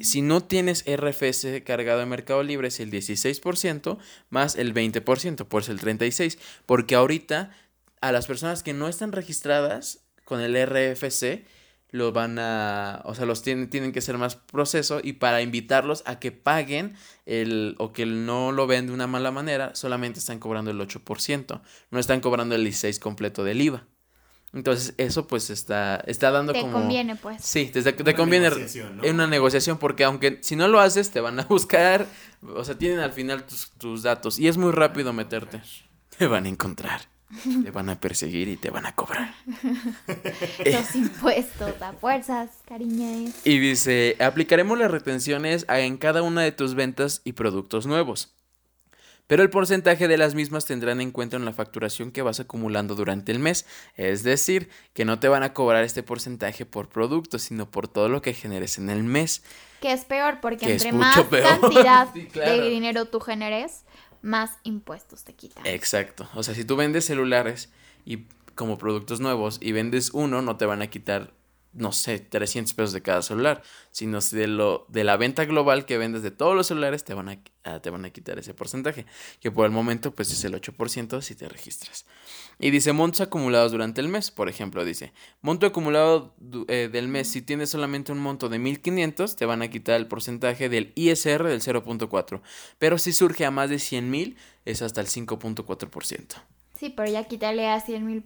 [0.00, 3.98] Si no tienes RFS cargado en Mercado Libre es el 16%
[4.30, 7.50] más el 20%, por eso el 36%, porque ahorita
[8.00, 11.44] a las personas que no están registradas con el RFC
[11.92, 16.02] lo van a, o sea, los tienen, tienen que ser más proceso y para invitarlos
[16.06, 20.38] a que paguen el, o que no lo ven de una mala manera, solamente están
[20.38, 23.86] cobrando el 8%, no están cobrando el 16 completo del IVA.
[24.54, 26.66] Entonces, eso pues está, está dando como...
[26.66, 27.42] Te conviene, pues.
[27.42, 28.50] Sí, te, te conviene
[29.02, 32.06] en una negociación porque aunque si no lo haces, te van a buscar,
[32.42, 35.60] o sea, tienen al final tus, tus datos y es muy rápido meterte.
[36.16, 37.11] Te van a encontrar.
[37.64, 39.34] Te van a perseguir y te van a cobrar.
[40.66, 43.34] Los impuestos a fuerzas, cariñas.
[43.44, 48.34] Y dice, aplicaremos las retenciones en cada una de tus ventas y productos nuevos.
[49.26, 52.94] Pero el porcentaje de las mismas tendrán en cuenta en la facturación que vas acumulando
[52.94, 53.64] durante el mes.
[53.96, 58.10] Es decir, que no te van a cobrar este porcentaje por producto, sino por todo
[58.10, 59.42] lo que generes en el mes.
[59.80, 63.84] Que es peor, porque entre más cantidad de dinero tú generes,
[64.22, 65.66] más impuestos te quitan.
[65.66, 66.28] Exacto.
[66.34, 67.70] O sea, si tú vendes celulares
[68.04, 71.32] y como productos nuevos y vendes uno, no te van a quitar,
[71.72, 75.98] no sé, 300 pesos de cada celular, sino de, lo, de la venta global que
[75.98, 79.06] vendes de todos los celulares, te van a, ah, te van a quitar ese porcentaje,
[79.40, 82.06] que por el momento pues es el 8% si te registras.
[82.58, 84.30] Y dice montos acumulados durante el mes.
[84.30, 86.34] Por ejemplo, dice, monto acumulado
[86.68, 90.06] eh, del mes, si tienes solamente un monto de 1500, te van a quitar el
[90.06, 92.40] porcentaje del ISR del 0.4.
[92.78, 96.42] Pero si surge a más de 100 mil, es hasta el 5.4%.
[96.78, 98.24] Sí, pero ya quítale a 100 mil.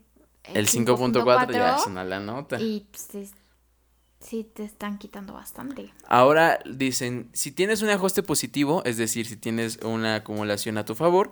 [0.55, 2.61] El 5.4 ya es una la nota.
[2.61, 3.33] Y pues,
[4.21, 5.93] sí te están quitando bastante.
[6.09, 10.95] Ahora dicen, si tienes un ajuste positivo, es decir, si tienes una acumulación a tu
[10.95, 11.31] favor,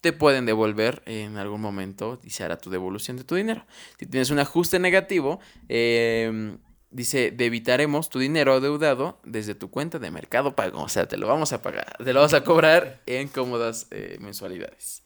[0.00, 3.66] te pueden devolver en algún momento y se hará tu devolución de tu dinero.
[3.98, 6.58] Si tienes un ajuste negativo, em,
[6.90, 10.82] dice, debitaremos tu dinero adeudado desde tu cuenta de mercado pago.
[10.82, 14.16] O sea, te lo vamos a pagar, te lo vamos a cobrar en cómodas eh,
[14.20, 15.02] mensualidades.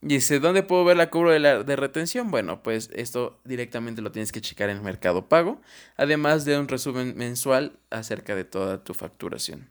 [0.00, 2.30] Dice, ¿dónde puedo ver la cobro de, la, de retención?
[2.30, 5.60] Bueno, pues esto directamente lo tienes que checar en Mercado Pago,
[5.96, 9.70] además de un resumen mensual acerca de toda tu facturación.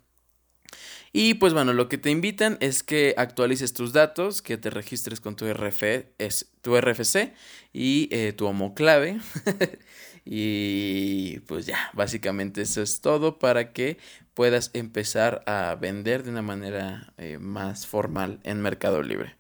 [1.13, 5.21] Y pues bueno, lo que te invitan es que actualices tus datos, que te registres
[5.21, 5.83] con tu, RF,
[6.17, 7.33] es, tu RFC
[7.71, 9.19] y eh, tu homoclave.
[10.25, 13.97] y pues ya, básicamente eso es todo para que
[14.33, 19.37] puedas empezar a vender de una manera eh, más formal en Mercado Libre.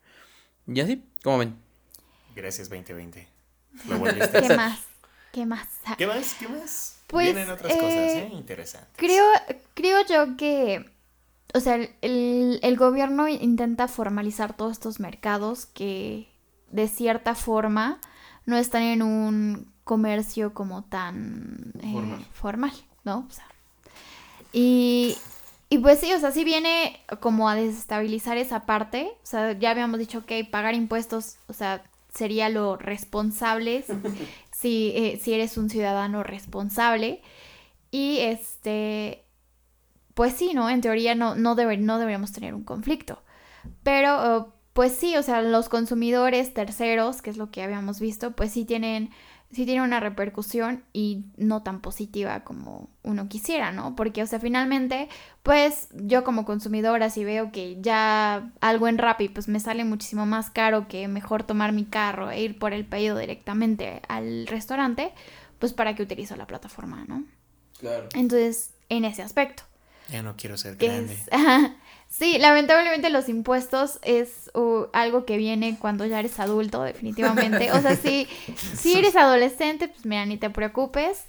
[0.67, 1.03] ¿Y así?
[1.23, 1.55] ¿Cómo ven?
[2.35, 3.27] Gracias 2020.
[3.87, 4.79] ¿Qué más?
[5.31, 5.67] ¿Qué más?
[5.97, 6.33] ¿Qué más?
[6.35, 6.99] ¿Qué más?
[7.07, 8.29] Pues, Vienen otras cosas, ¿eh?
[8.33, 8.93] Interesantes.
[8.97, 9.25] Creo,
[9.73, 10.91] creo yo que
[11.53, 16.29] o sea, el, gobierno intenta formalizar todos estos mercados que
[16.71, 17.99] de cierta forma
[18.45, 22.73] no están en un comercio como tan eh, formal.
[23.07, 23.25] ¿no?
[23.27, 23.47] O sea,
[24.51, 25.17] y,
[25.69, 29.11] y pues sí, o sea, sí viene como a desestabilizar esa parte.
[29.23, 33.83] O sea, ya habíamos dicho que pagar impuestos, o sea, sería lo responsable
[34.51, 37.21] si, eh, si eres un ciudadano responsable.
[37.91, 39.25] Y este,
[40.13, 40.69] pues sí, ¿no?
[40.69, 43.21] En teoría no, no, no deberíamos tener un conflicto.
[43.83, 48.31] Pero, uh, pues sí, o sea, los consumidores terceros, que es lo que habíamos visto,
[48.31, 49.09] pues sí tienen,
[49.51, 53.95] sí tienen una repercusión y no tan positiva como uno quisiera, ¿no?
[53.95, 55.07] Porque, o sea, finalmente,
[55.43, 60.25] pues yo como consumidora, si veo que ya algo en Rappi, pues me sale muchísimo
[60.25, 65.13] más caro que mejor tomar mi carro e ir por el pedido directamente al restaurante,
[65.59, 67.23] pues para qué utilizo la plataforma, ¿no?
[67.79, 68.09] Claro.
[68.15, 69.63] Entonces, en ese aspecto.
[70.11, 71.17] Ya no quiero ser grande.
[72.09, 74.51] sí, lamentablemente los impuestos es
[74.93, 77.71] algo que viene cuando ya eres adulto, definitivamente.
[77.71, 78.27] O sea, si,
[78.75, 81.25] si eres adolescente, pues mira, ni te preocupes.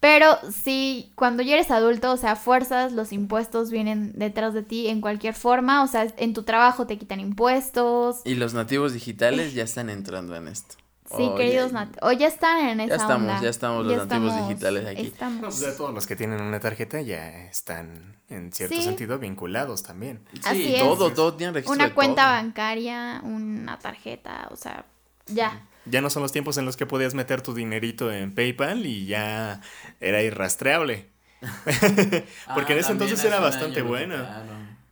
[0.00, 4.88] Pero si cuando ya eres adulto, o sea, fuerzas, los impuestos vienen detrás de ti
[4.88, 5.82] en cualquier forma.
[5.82, 8.22] O sea, en tu trabajo te quitan impuestos.
[8.24, 10.76] Y los nativos digitales ya están entrando en esto.
[11.16, 11.98] Sí, queridos nativos.
[12.02, 15.06] O ya están en esa Ya estamos, ya estamos los nativos digitales aquí.
[15.08, 15.60] Estamos.
[15.60, 20.20] Pues todos los que tienen una tarjeta ya están, en cierto sentido, vinculados también.
[20.50, 24.86] Sí, todo, todo tiene registro Una cuenta bancaria, una tarjeta, o sea,
[25.26, 25.66] ya.
[25.86, 29.06] Ya no son los tiempos en los que podías meter tu dinerito en PayPal y
[29.06, 29.60] ya
[30.00, 31.10] era irrastreable.
[32.54, 34.16] Porque en ese ah, entonces era bastante bueno.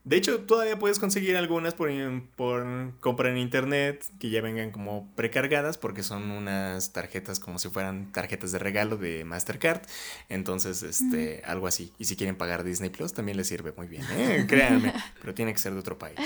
[0.09, 1.91] De hecho, todavía puedes conseguir algunas por,
[2.35, 2.67] por
[3.01, 8.11] compra en internet que ya vengan como precargadas porque son unas tarjetas como si fueran
[8.11, 9.83] tarjetas de regalo de Mastercard.
[10.31, 11.93] Entonces, este, algo así.
[11.99, 14.47] Y si quieren pagar Disney Plus, también les sirve muy bien, ¿eh?
[14.49, 14.95] créanme.
[15.21, 16.17] pero tiene que ser de otro país.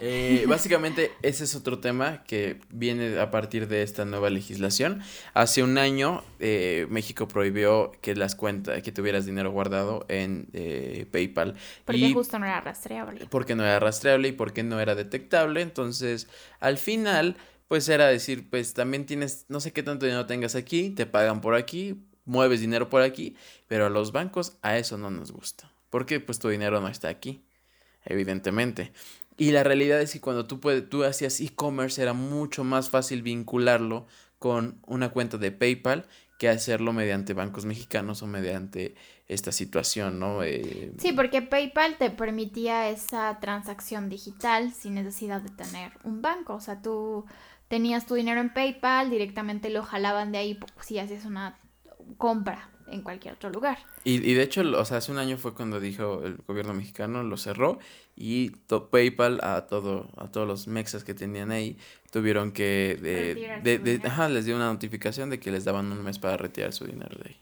[0.00, 5.02] Eh, básicamente, ese es otro tema que viene a partir de esta nueva legislación.
[5.34, 11.06] Hace un año, eh, México prohibió que las cuentas, que tuvieras dinero guardado en eh,
[11.12, 11.54] PayPal.
[11.84, 13.19] Porque justo no era rastreable.
[13.28, 15.60] Porque no era rastreable y porque no era detectable.
[15.60, 16.28] Entonces,
[16.60, 17.36] al final,
[17.68, 21.40] pues era decir, pues también tienes, no sé qué tanto dinero tengas aquí, te pagan
[21.40, 23.36] por aquí, mueves dinero por aquí,
[23.68, 25.70] pero a los bancos a eso no nos gusta.
[25.90, 27.44] Porque pues tu dinero no está aquí,
[28.04, 28.92] evidentemente.
[29.36, 33.22] Y la realidad es que cuando tú, puedes, tú hacías e-commerce era mucho más fácil
[33.22, 34.06] vincularlo
[34.38, 36.06] con una cuenta de PayPal
[36.40, 38.94] que hacerlo mediante bancos mexicanos o mediante
[39.28, 40.42] esta situación, ¿no?
[40.42, 46.54] Eh, sí, porque PayPal te permitía esa transacción digital sin necesidad de tener un banco.
[46.54, 47.26] O sea, tú
[47.68, 51.58] tenías tu dinero en PayPal, directamente lo jalaban de ahí si hacías una
[52.16, 53.76] compra en cualquier otro lugar.
[54.04, 57.22] Y, y, de hecho, o sea, hace un año fue cuando dijo el gobierno mexicano,
[57.22, 57.78] lo cerró
[58.16, 58.50] y
[58.90, 61.76] PayPal a todo a todos los mexas que tenían ahí
[62.10, 66.18] tuvieron que de, de, ajá, les dio una notificación de que les daban un mes
[66.18, 67.36] para retirar su dinero de ahí.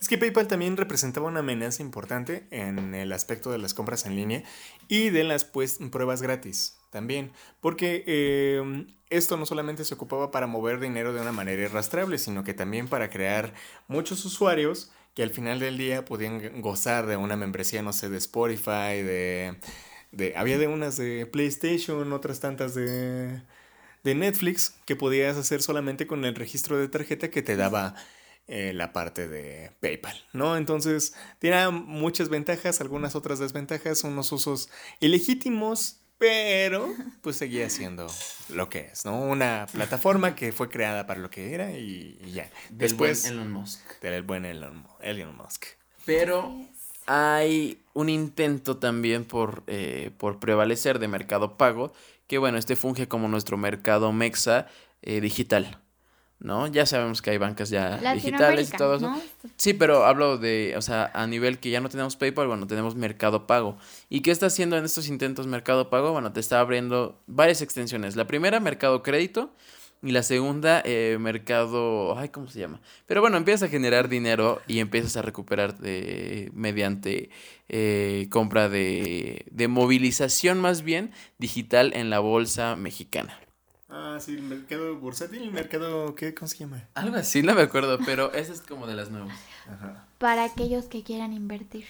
[0.00, 4.16] Es que PayPal también representaba una amenaza importante en el aspecto de las compras en
[4.16, 4.42] línea
[4.86, 10.46] y de las pues, pruebas gratis también, porque em, esto no solamente se ocupaba para
[10.46, 13.54] mover dinero de una manera irrastrable, sino que también para crear
[13.88, 18.18] muchos usuarios que al final del día podían gozar de una membresía, no sé, de
[18.18, 19.56] Spotify, de...
[20.12, 23.40] de había de unas de PlayStation, otras tantas de,
[24.04, 27.94] de Netflix, que podías hacer solamente con el registro de tarjeta que te daba
[28.46, 30.56] eh, la parte de PayPal, ¿no?
[30.56, 34.68] Entonces, tiene muchas ventajas, algunas otras desventajas, unos usos
[35.00, 38.06] ilegítimos pero pues seguía siendo
[38.48, 39.20] lo que es, ¿no?
[39.20, 42.50] Una plataforma que fue creada para lo que era y, ya.
[42.70, 44.00] Después Elon Musk.
[44.00, 44.86] Del buen Elon,
[45.36, 45.66] Musk.
[46.06, 46.54] Pero
[47.06, 51.92] hay un intento también por, eh, por prevalecer de mercado pago,
[52.26, 54.66] que bueno, este funge como nuestro mercado mexa
[55.02, 55.78] eh, digital.
[56.44, 56.66] ¿no?
[56.66, 59.14] Ya sabemos que hay bancas ya digitales y todo eso.
[59.56, 62.94] Sí, pero hablo de, o sea, a nivel que ya no tenemos PayPal, bueno, tenemos
[62.94, 63.78] Mercado Pago.
[64.10, 66.12] ¿Y qué está haciendo en estos intentos Mercado Pago?
[66.12, 68.14] Bueno, te está abriendo varias extensiones.
[68.14, 69.54] La primera, Mercado Crédito.
[70.04, 72.78] Y la segunda, eh, mercado, ay, ¿cómo se llama?
[73.06, 77.30] Pero bueno, empiezas a generar dinero y empiezas a recuperar de, mediante
[77.70, 83.40] eh, compra de, de movilización más bien digital en la bolsa mexicana.
[83.88, 86.34] Ah, sí, el mercado bursátil, el mercado, ¿qué?
[86.34, 86.86] ¿Cómo se llama?
[86.92, 89.38] Algo así, no me acuerdo, pero ese es como de las nuevas.
[89.66, 90.06] Ajá.
[90.18, 91.86] Para aquellos que quieran invertir,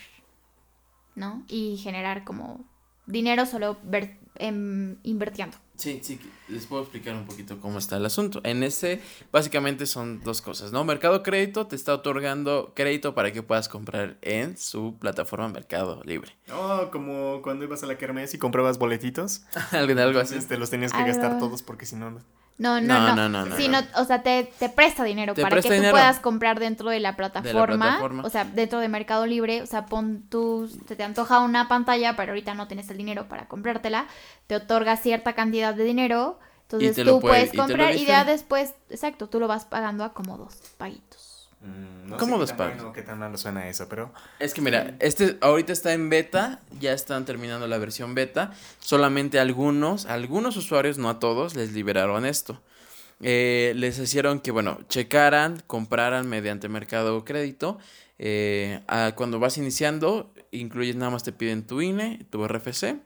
[1.16, 1.42] ¿no?
[1.48, 2.64] Y generar como
[3.06, 5.56] dinero solo ver, em, invirtiendo.
[5.76, 8.40] Sí, sí, les puedo explicar un poquito cómo está el asunto.
[8.44, 9.00] En ese,
[9.32, 10.84] básicamente son dos cosas, ¿no?
[10.84, 16.36] Mercado Crédito te está otorgando crédito para que puedas comprar en su plataforma Mercado Libre.
[16.52, 19.42] Oh, como cuando ibas a la kermés y comprabas boletitos.
[19.72, 20.38] algo, algo así.
[20.46, 22.20] Te los tenías que gastar todos porque si no...
[22.56, 23.28] No, no, no.
[23.28, 27.16] no, no, o sea, te, presta dinero para que tú puedas comprar dentro de la,
[27.16, 29.62] plataforma, O sea, dentro de Mercado Libre.
[29.62, 33.26] O sea, pon tú, se te antoja una pantalla, pero ahorita no tienes el dinero
[33.28, 34.06] para comprártela.
[34.46, 36.38] Te otorga cierta cantidad de dinero.
[36.62, 40.54] Entonces tú puedes comprar y, ya después, exacto, tú lo vas pagando a como dos
[40.78, 41.23] paguitos.
[41.64, 42.82] Mm, no ¿Cómo los pagas?
[42.94, 44.12] qué tan malo suena eso, pero...
[44.38, 48.52] Es que mira, este ahorita está en beta, ya están terminando la versión beta.
[48.80, 52.60] Solamente algunos, algunos usuarios, no a todos, les liberaron esto.
[53.20, 57.78] Eh, les hicieron que, bueno, checaran, compraran mediante mercado crédito.
[58.18, 58.80] Eh,
[59.14, 62.96] cuando vas iniciando, incluyes nada más te piden tu INE, tu RFC.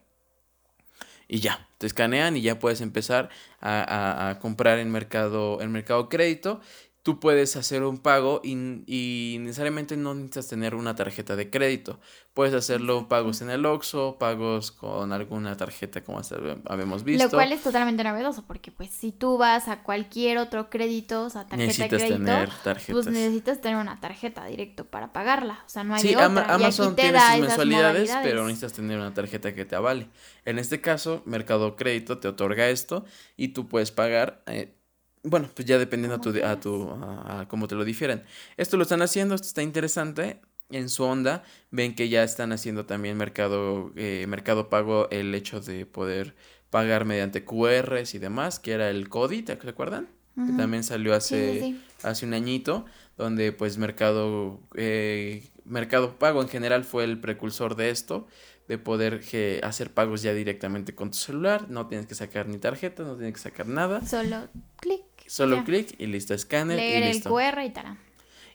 [1.28, 3.28] Y ya, te escanean y ya puedes empezar
[3.60, 6.60] a, a, a comprar en mercado, en mercado crédito
[7.08, 11.98] tú puedes hacer un pago y, necesariamente no necesitas tener una tarjeta de crédito.
[12.34, 16.20] Puedes hacerlo pagos en el Oxxo, pagos con alguna tarjeta como
[16.66, 17.24] habíamos visto.
[17.24, 21.30] Lo cual es totalmente novedoso porque pues si tú vas a cualquier otro crédito, o
[21.30, 22.50] sea, tarjeta de crédito, tener
[22.90, 25.62] pues necesitas tener una tarjeta directo para pagarla.
[25.64, 26.26] O sea, no hay sí, otra.
[26.26, 30.08] Amazon tiene sus mensualidades, pero necesitas tener una tarjeta que te avale.
[30.44, 33.06] En este caso, Mercado Crédito te otorga esto
[33.38, 34.77] y tú puedes pagar eh,
[35.22, 38.22] bueno, pues ya dependiendo a tu, a tu, a, cómo te lo difieren.
[38.56, 40.40] Esto lo están haciendo, esto está interesante.
[40.70, 45.60] En su onda, ven que ya están haciendo también mercado, eh, mercado pago el hecho
[45.60, 46.34] de poder
[46.68, 50.08] pagar mediante QRs y demás, que era el CODI, ¿te acuerdan?
[50.36, 52.84] Que también salió hace, hace un añito,
[53.16, 58.28] donde pues mercado, eh, mercado pago en general fue el precursor de esto,
[58.68, 61.68] de poder que, hacer pagos ya directamente con tu celular.
[61.68, 64.06] No tienes que sacar ni tarjeta, no tienes que sacar nada.
[64.06, 65.07] Solo clic.
[65.28, 67.30] Solo clic y listo, escáner Leer y el listo.
[67.30, 67.96] QR y tal.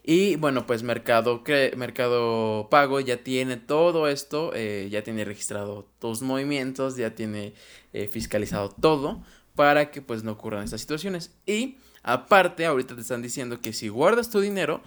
[0.06, 1.42] Y bueno, pues Mercado,
[1.76, 7.54] Mercado Pago ya tiene todo esto, eh, ya tiene registrado tus movimientos, ya tiene
[7.94, 9.22] eh, fiscalizado todo
[9.54, 11.30] para que pues no ocurran estas situaciones.
[11.46, 14.82] Y aparte, ahorita te están diciendo que si guardas tu dinero,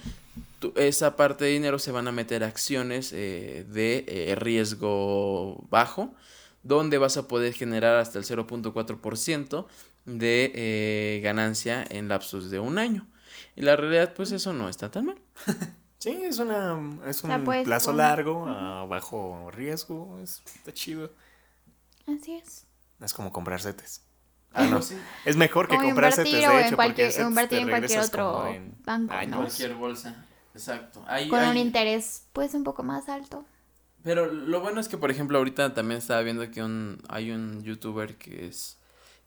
[0.59, 6.13] tu- esa parte de dinero se van a meter acciones eh, de riesgo bajo,
[6.61, 9.65] donde vas a poder generar hasta el 0.4%
[10.07, 13.05] de eh, ganancia en lapsos de un año.
[13.55, 15.17] Y la realidad, pues eso no está tan mal.
[15.99, 21.11] Sí, es una es un sea, puedes plazo largo, a bajo riesgo, es, está chido.
[22.05, 22.67] Así es.
[23.01, 24.03] Es como comprar setes.
[24.53, 24.79] Ah, no.
[24.83, 24.95] Sí.
[25.25, 29.11] Es mejor que O comprar setes, de en cualquier- porque invertir en otro en banco,
[29.11, 29.19] ¿no?
[29.19, 29.37] años.
[29.37, 30.25] Cualquier bolsa.
[30.53, 31.03] Exacto.
[31.07, 33.43] Hay- Con un interés pues un poco más alto.
[34.03, 37.63] Pero lo bueno es que, por ejemplo, ahorita también estaba viendo que un, hay un
[37.63, 38.77] youtuber que es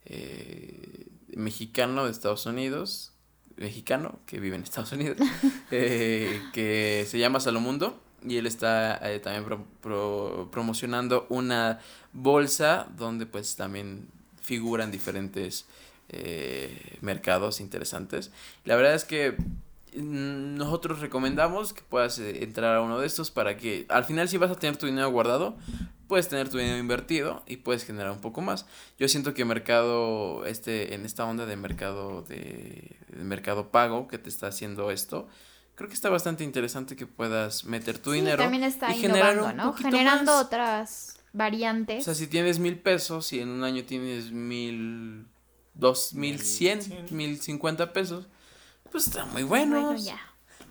[0.07, 3.13] eh, mexicano de Estados Unidos,
[3.57, 5.19] mexicano que vive en Estados Unidos,
[5.71, 11.79] eh, que se llama Salomundo y él está eh, también pro- pro- promocionando una
[12.13, 14.09] bolsa donde pues también
[14.43, 15.67] figuran diferentes
[16.09, 18.31] eh, mercados interesantes.
[18.65, 19.33] La verdad es que
[19.97, 24.29] mm, nosotros recomendamos que puedas eh, entrar a uno de estos para que al final
[24.29, 25.57] si vas a tener tu dinero guardado,
[26.11, 28.67] puedes tener tu dinero invertido y puedes generar un poco más.
[28.99, 34.19] Yo siento que mercado, este, en esta onda de mercado de, de mercado pago que
[34.19, 35.29] te está haciendo esto,
[35.77, 39.41] creo que está bastante interesante que puedas meter tu sí, dinero también está y generar
[39.41, 39.73] un ¿no?
[39.73, 40.45] Generando más.
[40.45, 42.05] otras O variantes.
[42.05, 45.27] sea, si tienes mil pesos y en un año tienes mil,
[45.75, 47.07] dos mil cien, Mil cien.
[47.17, 48.27] mil cincuenta pesos,
[48.91, 49.81] pues está muy bueno.
[49.93, 50.19] Bueno, ya.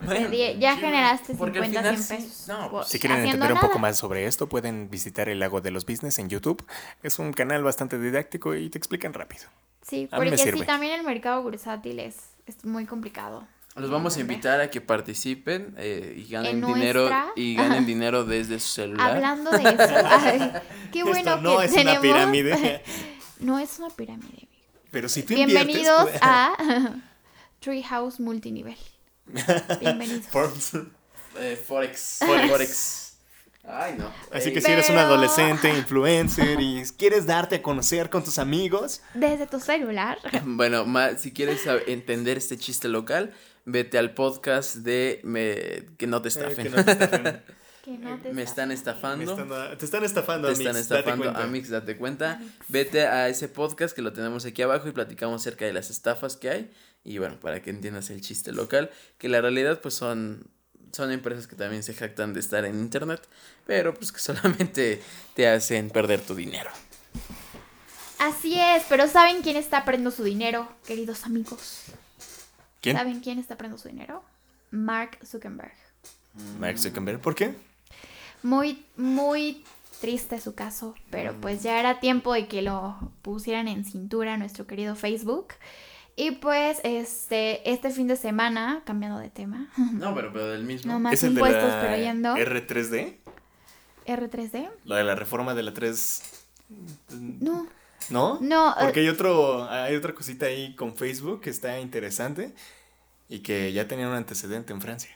[0.01, 2.47] Bueno, ya sí, generaste porque al 50, final 100 sí- pesos.
[2.47, 5.71] no, pues, Si quieren entender un poco más sobre esto, pueden visitar el Lago de
[5.71, 6.65] los Business en YouTube.
[7.03, 9.43] Es un canal bastante didáctico y te explican rápido.
[9.81, 13.47] Sí, A porque sí, también el mercado bursátil es, es muy complicado.
[13.75, 17.85] Los vamos a invitar a que participen eh, y ganen En dinero nuestra- y ganen
[17.85, 19.11] dinero desde su celular.
[19.15, 20.51] Hablando de eso, ay,
[20.91, 21.91] qué bueno Esto no que es tenemos.
[21.93, 22.83] una pirámide.
[23.39, 24.47] no es una pirámide.
[24.91, 26.55] Pero si tú Bienvenidos inviertes, a
[27.59, 28.75] Treehouse Multinivel.
[29.79, 30.25] Bienvenidos.
[30.27, 30.71] Forbes.
[31.39, 32.17] Eh, Forex.
[32.25, 32.49] Forex.
[32.49, 33.05] Forex.
[33.63, 34.11] Ay, no.
[34.31, 38.39] Así Eh, que si eres un adolescente, influencer y quieres darte a conocer con tus
[38.39, 40.17] amigos, Desde tu celular.
[40.43, 43.31] Bueno, ma- si quieres entender este chiste local,
[43.65, 46.63] vete al podcast de me- Que no te eh, estafen.
[46.63, 47.41] que no te estafen.
[47.81, 49.31] Que no te me están Me estafando.
[49.31, 51.43] están- te están estafando, Te Amix, están date estafando, cuenta.
[51.43, 52.41] Amix, date cuenta.
[52.67, 56.35] Vete a ese podcast que lo tenemos aquí abajo y platicamos acerca de las estafas
[56.35, 56.71] que hay.
[57.03, 60.47] Y bueno, para que entiendas el chiste local, que la realidad pues son,
[60.91, 63.21] son empresas que también se jactan de estar en internet,
[63.65, 65.01] pero pues que solamente
[65.33, 66.69] te hacen perder tu dinero.
[68.19, 71.83] Así es, pero ¿saben quién está perdiendo su dinero, queridos amigos?
[72.81, 72.97] ¿Quién?
[72.97, 74.23] ¿Saben quién está perdiendo su dinero?
[74.71, 75.73] Mark Zuckerberg.
[76.59, 77.19] Mark Zuckerberg.
[77.21, 77.55] ¿Por qué?
[78.43, 79.63] Muy, muy
[79.99, 84.65] triste su caso, pero pues ya era tiempo de que lo pusieran en cintura nuestro
[84.65, 85.47] querido Facebook.
[86.19, 90.91] Y pues este, este fin de semana, cambiando de tema, No, pero, pero del mismo.
[90.93, 93.15] no más ¿Es el de impuestos, la pero yendo R3D?
[94.05, 94.69] R3D.
[94.85, 96.23] La de la reforma de la 3...
[97.09, 97.67] No,
[98.09, 98.37] ¿No?
[98.41, 102.53] no, eh, Porque hay otro, hay otra cosita ahí con Facebook que está interesante
[103.27, 105.11] y que ya tenía un antecedente en Francia.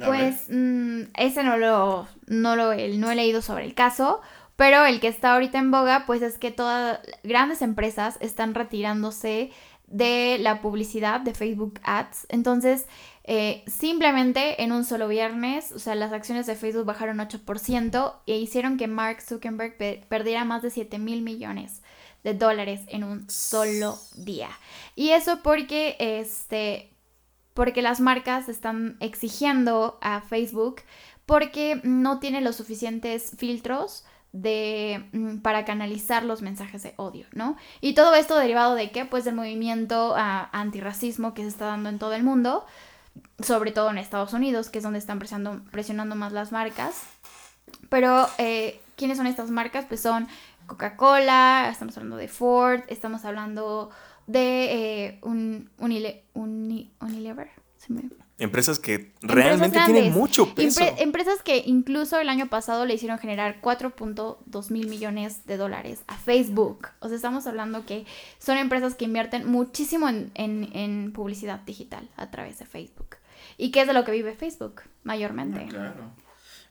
[0.00, 0.06] A.
[0.06, 4.20] Pues mm, ese no lo, no lo he- no he leído sobre el caso,
[4.56, 9.50] pero el que está ahorita en boga, pues es que todas grandes empresas están retirándose
[9.86, 12.26] de la publicidad de Facebook Ads.
[12.28, 12.86] Entonces,
[13.24, 18.36] eh, simplemente en un solo viernes, o sea, las acciones de Facebook bajaron 8% e
[18.36, 21.82] hicieron que Mark Zuckerberg pe- perdiera más de 7 mil millones
[22.24, 24.48] de dólares en un solo día.
[24.96, 26.90] Y eso porque este
[27.54, 30.82] porque las marcas están exigiendo a Facebook
[31.24, 34.04] porque no tiene los suficientes filtros
[34.42, 37.56] de mm, para canalizar los mensajes de odio, ¿no?
[37.80, 39.04] Y todo esto derivado de qué?
[39.04, 42.64] Pues del movimiento ah, antirracismo que se está dando en todo el mundo,
[43.40, 47.02] sobre todo en Estados Unidos, que es donde están presionando, presionando más las marcas.
[47.88, 49.84] Pero, eh, ¿quiénes son estas marcas?
[49.88, 50.28] Pues son
[50.66, 53.90] Coca-Cola, estamos hablando de Ford, estamos hablando
[54.26, 57.50] de eh, un, Unile- Uni- Unilever.
[57.78, 58.02] se me-
[58.38, 60.80] Empresas que Empresas realmente tienen mucho peso.
[60.80, 66.00] Empre- empresas que incluso el año pasado le hicieron generar 4.2 mil millones de dólares
[66.06, 66.88] a Facebook.
[67.00, 68.04] O sea, estamos hablando que
[68.38, 73.16] son empresas que invierten muchísimo en, en- en publicidad digital a través de Facebook.
[73.56, 75.64] ¿Y qué es de lo que vive Facebook mayormente?
[75.68, 76.12] Claro.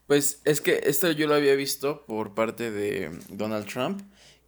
[0.05, 4.01] Pues es que esto yo lo había visto por parte de Donald Trump,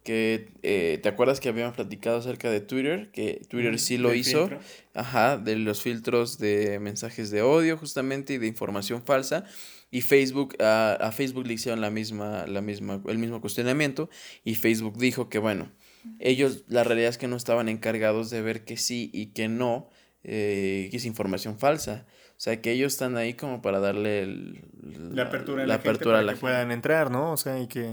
[0.08, 4.48] que eh, te acuerdas que habíamos platicado acerca de Twitter, que Twitter sí lo hizo,
[4.48, 4.58] filtro.
[4.94, 9.44] ajá, de los filtros de mensajes de odio justamente y de información falsa.
[9.90, 14.08] Y Facebook, a, a Facebook le hicieron la misma, la misma, el mismo cuestionamiento
[14.44, 15.70] y Facebook dijo que bueno,
[16.20, 19.90] ellos la realidad es que no estaban encargados de ver que sí y que no,
[20.24, 22.06] eh, que es información falsa.
[22.30, 24.62] O sea, que ellos están ahí como para darle el-
[25.12, 27.32] La apertura a la la, gente apertura a para la que puedan entrar, ¿no?
[27.32, 27.84] O sea, y que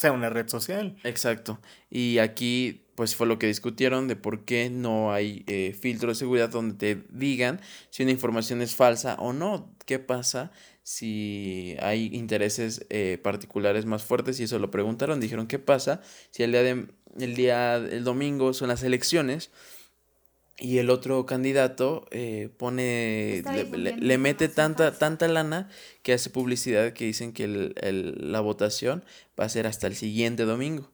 [0.00, 0.96] sea una red social.
[1.04, 1.60] Exacto.
[1.90, 6.14] Y aquí, pues fue lo que discutieron de por qué no hay eh, filtro de
[6.14, 9.76] seguridad donde te digan si una información es falsa o no.
[9.84, 14.40] ¿Qué pasa si hay intereses eh, particulares más fuertes?
[14.40, 15.20] Y eso lo preguntaron.
[15.20, 16.86] Dijeron, ¿qué pasa si el día de,
[17.18, 19.50] el día, el domingo son las elecciones?
[20.62, 25.70] Y el otro candidato eh, pone, le, le- mete tanta, tanta lana
[26.02, 29.02] que hace publicidad que dicen que el- el- la votación
[29.40, 30.90] va a ser hasta el siguiente domingo.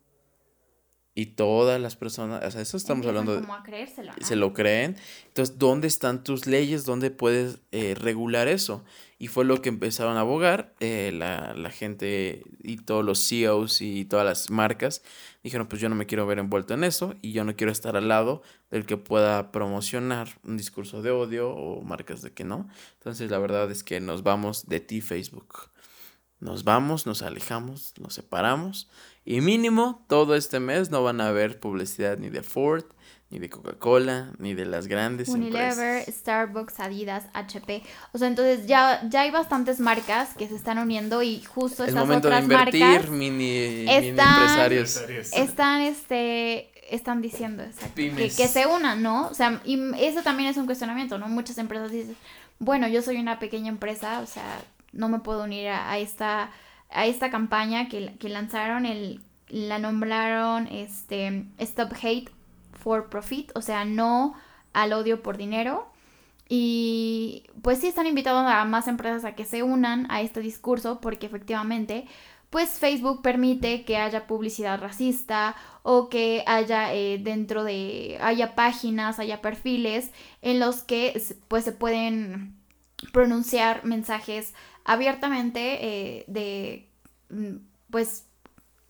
[1.18, 4.26] Y todas las personas, o sea, eso estamos Empiezan hablando de, como a creérselo, ¿no?
[4.26, 4.96] se lo creen.
[5.28, 6.84] Entonces, ¿dónde están tus leyes?
[6.84, 8.84] ¿Dónde puedes eh, regular eso?
[9.18, 13.80] Y fue lo que empezaron a abogar eh, la, la gente y todos los CEOs
[13.80, 15.02] y todas las marcas.
[15.42, 17.96] Dijeron, pues yo no me quiero ver envuelto en eso y yo no quiero estar
[17.96, 22.68] al lado del que pueda promocionar un discurso de odio o marcas de que no.
[22.94, 25.70] Entonces, la verdad es que nos vamos de ti, Facebook.
[26.38, 28.90] Nos vamos, nos alejamos, nos separamos
[29.24, 32.84] y mínimo todo este mes no van a ver publicidad ni de Ford,
[33.28, 35.76] ni de Coca-Cola, ni de las grandes empresas.
[35.78, 37.82] Unilever, Starbucks, Adidas, HP.
[38.12, 41.88] O sea, entonces ya, ya hay bastantes marcas que se están uniendo y justo Es
[41.88, 45.02] estas momento de otras invertir, marcas mini, mini están- empresarios.
[45.32, 49.26] están este están diciendo exacto, que, que se unan, ¿no?
[49.26, 51.26] O sea, y eso también es un cuestionamiento, ¿no?
[51.26, 52.14] Muchas empresas dicen,
[52.60, 54.44] bueno, yo soy una pequeña empresa, o sea,
[54.92, 56.52] no me puedo unir a, a esta
[56.90, 62.30] a esta campaña que, que lanzaron, el, la nombraron este Stop Hate
[62.86, 64.34] for Profit, o sea, no
[64.72, 65.88] al odio por dinero.
[66.48, 71.00] Y pues sí están invitados a más empresas a que se unan a este discurso
[71.00, 72.06] porque efectivamente
[72.48, 79.18] pues Facebook permite que haya publicidad racista o que haya eh, dentro de haya páginas,
[79.18, 82.54] haya perfiles en los que pues se pueden
[83.12, 86.88] pronunciar mensajes abiertamente eh, de
[87.30, 87.56] mm,
[87.90, 88.25] pues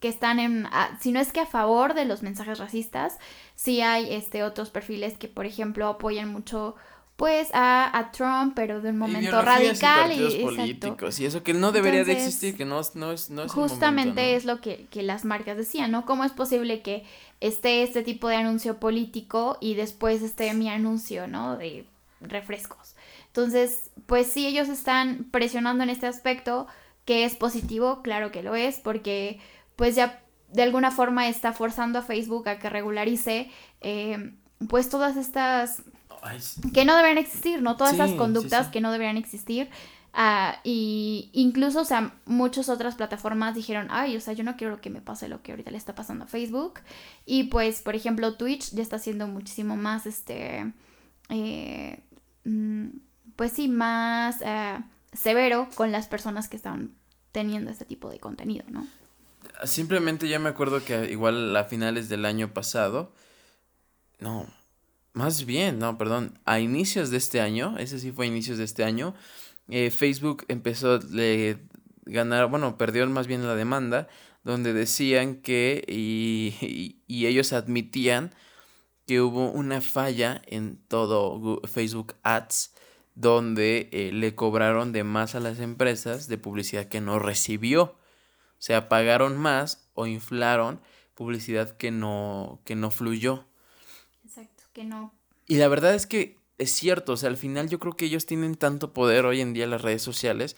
[0.07, 3.19] que están en a- si no es que a favor de los mensajes racistas
[3.57, 6.77] sí hay este otros perfiles que por ejemplo apoyan mucho
[7.17, 11.55] pues a, a Trump pero de un momento radical y y políticos y eso que
[11.55, 14.37] no debería de existir, que no, es- no es, no es el Justamente momento, ¿no?
[14.37, 16.05] es lo que, que las marcas decían, ¿no?
[16.07, 17.05] ¿Cómo es posible que
[17.41, 21.57] esté este tipo de anuncio político y después esté mi anuncio, ¿no?
[21.57, 21.85] De
[22.21, 22.95] refrescos.
[23.29, 26.67] Entonces, pues sí, ellos están presionando en este aspecto,
[27.07, 29.39] que es positivo, claro que lo es, porque
[29.77, 30.23] pues ya
[30.53, 33.51] de alguna forma está forzando a Facebook a que regularice
[33.81, 34.35] eh,
[34.69, 35.83] pues todas estas
[36.73, 37.77] que no deberían existir, ¿no?
[37.77, 38.73] Todas Sí, esas conductas sí.
[38.73, 39.69] que no deberían existir.
[40.13, 44.81] ah, y incluso, o sea, muchas otras plataformas dijeron, ay, o sea, yo no quiero
[44.81, 46.81] que me pase lo que ahorita le está pasando a Facebook.
[47.27, 50.73] Y pues, por ejemplo, Twitch ya está siendo muchísimo más, este,
[51.29, 52.01] eh,
[52.45, 52.87] mm,
[53.37, 54.79] pues sí, más eh,
[55.13, 56.93] severo con las personas que están
[57.33, 58.87] teniendo este tipo de contenido, ¿no?
[59.65, 63.13] Simplemente ya me acuerdo que igual a finales del año pasado,
[64.19, 64.47] no,
[65.15, 68.65] más bien, no, perdón, a inicios de este año, ese sí fue a inicios de
[68.65, 69.15] este año,
[69.69, 71.01] eh, Facebook empezó a
[72.07, 74.09] ganar, bueno, perdió más bien la demanda,
[74.45, 76.55] donde decían que, y,
[77.09, 78.35] y- ellos admitían
[79.07, 82.75] que hubo una falla en todo Facebook Ads,
[83.17, 87.97] donde eh, le cobraron de más a las empresas de publicidad que no recibió.
[88.59, 90.81] O sea, pagaron más o inflaron
[91.15, 93.47] publicidad que no, que no fluyó.
[94.25, 95.15] Exacto, que no.
[95.47, 98.27] Y la verdad es que es cierto, o sea, al final yo creo que ellos
[98.27, 100.57] tienen tanto poder hoy en día en las redes sociales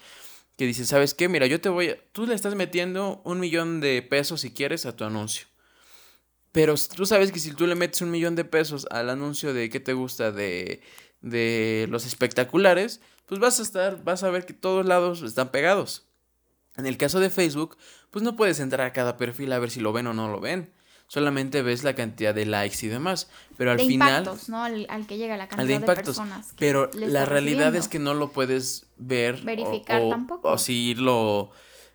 [0.56, 1.28] que dicen, ¿sabes qué?
[1.28, 1.98] Mira, yo te voy a...
[2.12, 5.46] Tú le estás metiendo un millón de pesos si quieres a tu anuncio.
[6.50, 9.70] Pero tú sabes que si tú le metes un millón de pesos al anuncio de
[9.70, 10.82] qué te gusta de,
[11.20, 16.07] de los espectaculares, pues vas a estar, vas a ver que todos lados están pegados.
[16.78, 17.76] En el caso de Facebook,
[18.10, 20.40] pues no puedes entrar a cada perfil a ver si lo ven o no lo
[20.40, 20.72] ven.
[21.08, 23.28] Solamente ves la cantidad de likes y demás.
[23.56, 24.20] Pero al de final...
[24.20, 24.62] impactos, ¿no?
[24.62, 26.48] Al, al que llega la cantidad al de personas.
[26.58, 29.36] Pero la realidad es que no lo puedes ver.
[29.36, 30.52] o- Verificar o, tampoco.
[30.52, 31.50] O si irlo.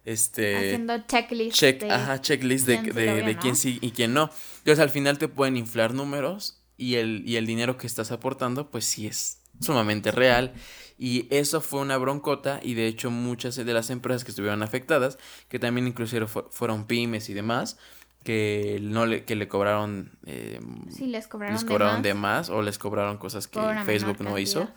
[0.06, 0.58] Este.
[0.58, 4.30] haciendo checklist check, de ajá, checklist de, quién quién sí y quién no.
[4.58, 8.70] Entonces al final te pueden inflar números y el, y el dinero que estás aportando,
[8.70, 10.54] pues sí es sumamente real.
[10.98, 15.18] Y eso fue una broncota y de hecho muchas de las empresas que estuvieron afectadas,
[15.50, 17.78] que también incluso fueron pymes y demás,
[18.24, 22.50] que no le, que le cobraron, eh, sí, les cobraron, les cobraron de, más.
[22.50, 24.70] o les cobraron cosas que Facebook no hizo.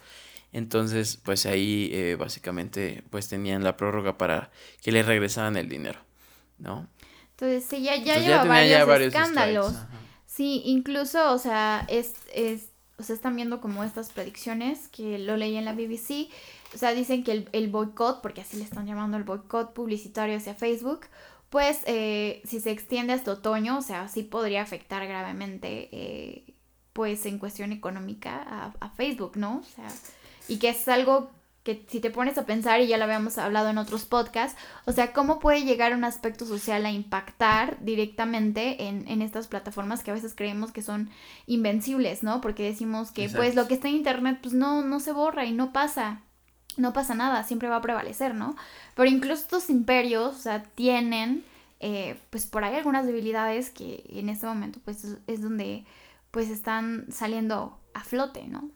[0.53, 4.51] Entonces, pues ahí eh, básicamente pues tenían la prórroga para
[4.83, 6.01] que le regresaran el dinero,
[6.59, 6.89] ¿no?
[7.33, 9.75] Entonces, sí, ya, ya lleva varios, escándalos.
[10.25, 15.37] Sí, incluso, o sea, es, es, o sea, están viendo como estas predicciones que lo
[15.37, 16.29] leí en la BBC.
[16.75, 20.37] O sea, dicen que el, el boicot, porque así le están llamando el boicot publicitario
[20.37, 21.07] hacia Facebook,
[21.51, 26.55] pues eh, si se extiende hasta otoño, o sea, sí podría afectar gravemente, eh,
[26.93, 29.59] pues en cuestión económica a, a Facebook, ¿no?
[29.59, 29.89] O sea,
[30.49, 31.31] y que es algo
[31.67, 34.93] que si te pones a pensar, y ya lo habíamos hablado en otros podcasts, o
[34.93, 40.13] sea, cómo puede llegar un aspecto social a impactar directamente en, en estas plataformas que
[40.13, 41.11] a veces creemos que son
[41.47, 42.41] invencibles, ¿no?
[42.41, 45.51] Porque decimos que pues lo que está en internet pues no, no se borra y
[45.51, 46.21] no pasa,
[46.77, 48.55] no pasa nada, siempre va a prevalecer, ¿no?
[48.95, 51.43] Pero incluso estos imperios, o sea, tienen
[51.81, 55.85] eh, pues por ahí algunas debilidades que en este momento pues es donde
[56.31, 58.71] pues están saliendo a flote, ¿no?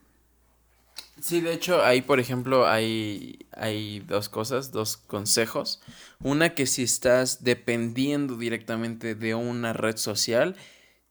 [1.21, 5.83] Sí, de hecho, ahí, por ejemplo, hay, hay dos cosas, dos consejos.
[6.23, 10.57] Una que si estás dependiendo directamente de una red social,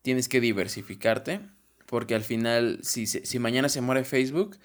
[0.02, 1.42] tienes que diversificarte,
[1.86, 4.58] porque al final, si, si mañana se muere Facebook,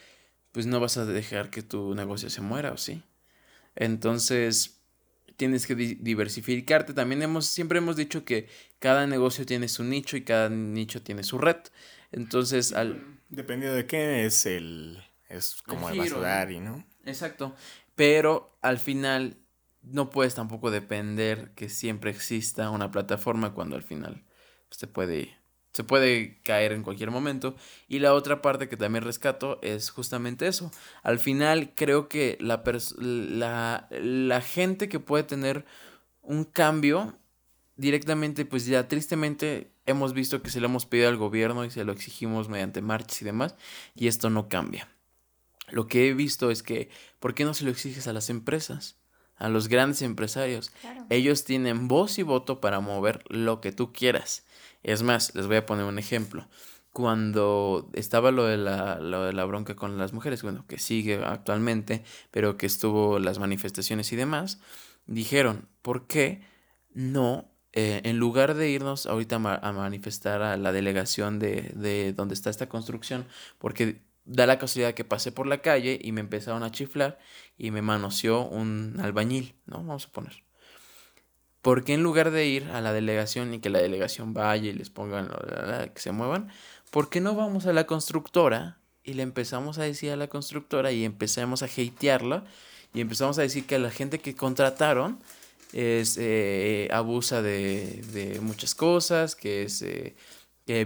[0.52, 3.02] pues no vas a dejar que tu negocio se muera, ¿o sí?
[3.76, 4.80] Entonces,
[5.36, 6.94] tienes que diversificarte.
[6.94, 11.22] También hemos, siempre hemos dicho que cada negocio tiene su nicho y cada nicho tiene
[11.22, 11.56] su red.
[12.12, 13.20] Entonces, al...
[13.28, 15.02] Dependiendo de qué es el
[15.36, 15.96] es como el,
[16.52, 16.84] y ¿no?
[17.04, 17.54] Exacto.
[17.94, 19.36] Pero al final
[19.82, 24.24] no puedes tampoco depender que siempre exista una plataforma cuando al final
[24.68, 25.36] pues, se puede
[25.72, 27.56] se puede caer en cualquier momento.
[27.88, 30.70] Y la otra parte que también rescato es justamente eso.
[31.02, 32.62] Al final creo que la,
[32.98, 35.64] la, la gente que puede tener
[36.22, 37.18] un cambio
[37.76, 41.84] directamente, pues ya tristemente hemos visto que se lo hemos pedido al gobierno y se
[41.84, 43.56] lo exigimos mediante marchas y demás,
[43.96, 44.88] y esto no cambia.
[45.74, 48.96] Lo que he visto es que, ¿por qué no se lo exiges a las empresas?
[49.34, 50.70] A los grandes empresarios.
[51.10, 54.44] Ellos tienen voz y voto para mover lo que tú quieras.
[54.84, 56.46] Es más, les voy a poner un ejemplo.
[56.92, 61.16] Cuando estaba lo de la, lo de la bronca con las mujeres, bueno, que sigue
[61.24, 64.60] actualmente, pero que estuvo las manifestaciones y demás,
[65.06, 66.40] dijeron, ¿por qué
[66.92, 72.34] no eh, en lugar de irnos ahorita a manifestar a la delegación de, de donde
[72.34, 73.26] está esta construcción,
[73.58, 77.18] porque da la casualidad que pasé por la calle y me empezaron a chiflar
[77.58, 79.78] y me manoseó un albañil, ¿no?
[79.78, 80.44] Vamos a poner.
[81.62, 84.74] ¿Por qué en lugar de ir a la delegación y que la delegación vaya y
[84.74, 85.30] les pongan
[85.94, 86.50] que se muevan,
[86.90, 90.92] ¿por qué no vamos a la constructora y le empezamos a decir a la constructora
[90.92, 92.44] y empezamos a hatearla
[92.92, 95.18] y empezamos a decir que la gente que contrataron
[95.72, 100.14] es eh, abusa de, de, muchas cosas, que es eh,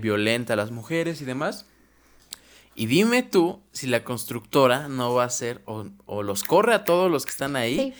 [0.00, 1.66] violenta a las mujeres y demás?
[2.78, 7.10] Y dime tú si la constructora no va a hacer o, los corre a todos
[7.10, 7.92] los que están ahí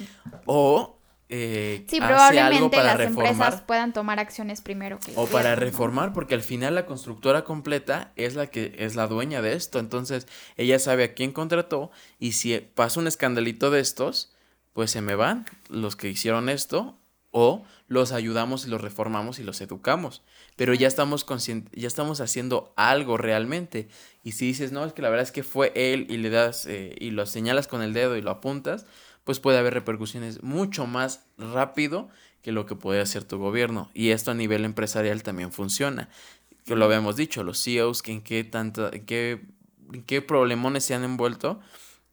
[0.47, 6.13] o eh, sí, probablemente para las empresas puedan tomar acciones primero que o para reformar
[6.13, 9.81] porque al final la constructora completa es la que es la dueña de esto.
[9.81, 14.33] Entonces ella sabe a quién contrató y si pasa un escandalito de estos
[14.75, 16.97] pues se me van los que hicieron esto
[17.33, 20.23] o los ayudamos y los reformamos y los educamos.
[20.59, 21.25] Pero ya estamos,
[21.73, 23.89] ya estamos haciendo algo realmente.
[24.25, 26.67] Y si dices, no, es que la verdad es que fue él y le das
[26.67, 28.85] eh, y lo señalas con el dedo y lo apuntas,
[29.23, 32.09] pues puede haber repercusiones mucho más rápido
[32.43, 33.89] que lo que puede hacer tu gobierno.
[33.95, 36.09] Y esto a nivel empresarial también funciona.
[36.65, 39.45] Que lo habíamos dicho, los CEOs, que en qué, tanto, en qué,
[39.93, 41.61] en qué problemones se han envuelto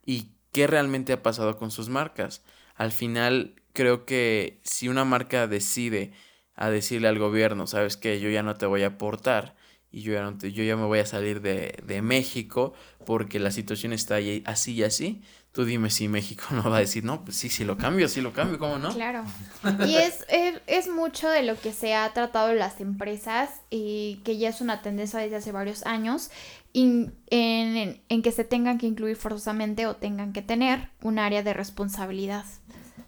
[0.06, 2.44] y qué realmente ha pasado con sus marcas.
[2.76, 6.14] Al final creo que si una marca decide
[6.56, 9.56] a decirle al gobierno, sabes que yo ya no te voy a aportar
[9.92, 12.74] y yo ya, no yo ya me voy a salir de, de, México
[13.06, 15.22] porque la situación está ahí, así y así,
[15.54, 18.20] tú dime si México no va a decir, no, pues sí, sí lo cambio, sí
[18.20, 18.94] lo cambio, ¿cómo no?
[18.94, 19.24] Claro.
[19.88, 24.22] Y es, es, es mucho de lo que se ha tratado en las empresas y
[24.26, 26.30] que ya es una tendencia desde hace varios años,
[26.74, 31.42] en, en, en que se tengan que incluir forzosamente o tengan que tener un área
[31.42, 32.44] de responsabilidad.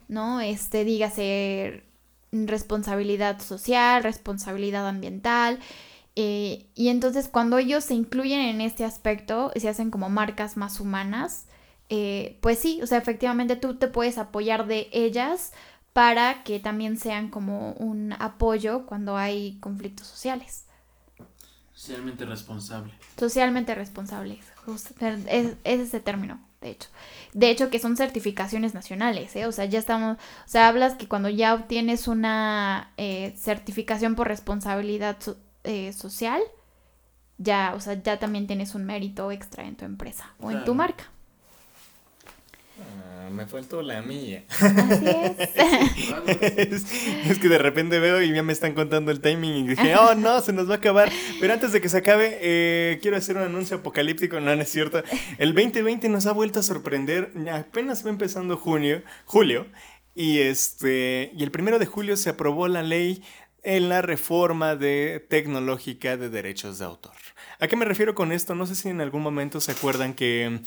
[0.07, 0.39] ¿no?
[0.39, 1.83] Este, dígase
[2.31, 5.59] responsabilidad social, responsabilidad ambiental.
[6.15, 10.79] Eh, y entonces cuando ellos se incluyen en este aspecto, se hacen como marcas más
[10.79, 11.45] humanas,
[11.89, 15.53] eh, pues sí, o sea, efectivamente tú te puedes apoyar de ellas
[15.93, 20.65] para que también sean como un apoyo cuando hay conflictos sociales.
[21.73, 22.93] Socialmente responsable.
[23.17, 24.39] Socialmente responsables.
[24.65, 26.89] justo, es, es ese término, de hecho.
[27.33, 29.45] De hecho, que son certificaciones nacionales, ¿eh?
[29.45, 34.27] O sea, ya estamos, o sea, hablas que cuando ya obtienes una eh, certificación por
[34.27, 36.41] responsabilidad so- eh, social,
[37.37, 40.73] ya, o sea, ya también tienes un mérito extra en tu empresa o en tu
[40.73, 41.11] marca.
[42.79, 44.43] Ah, me faltó la mía.
[44.49, 45.49] Así es.
[46.57, 46.85] es,
[47.29, 50.15] es que de repente veo y ya me están contando el timing y dije, oh
[50.15, 51.11] no, se nos va a acabar.
[51.39, 54.39] Pero antes de que se acabe, eh, quiero hacer un anuncio apocalíptico.
[54.39, 55.03] No, no es cierto.
[55.37, 57.31] El 2020 nos ha vuelto a sorprender.
[57.51, 59.67] Apenas va empezando junio, julio.
[60.15, 63.23] Y, este, y el primero de julio se aprobó la ley
[63.63, 67.11] en la reforma de tecnológica de derechos de autor.
[67.59, 68.55] ¿A qué me refiero con esto?
[68.55, 70.61] No sé si en algún momento se acuerdan que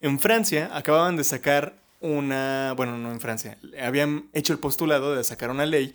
[0.00, 5.24] en Francia acababan de sacar una, bueno, no en Francia, habían hecho el postulado de
[5.24, 5.94] sacar una ley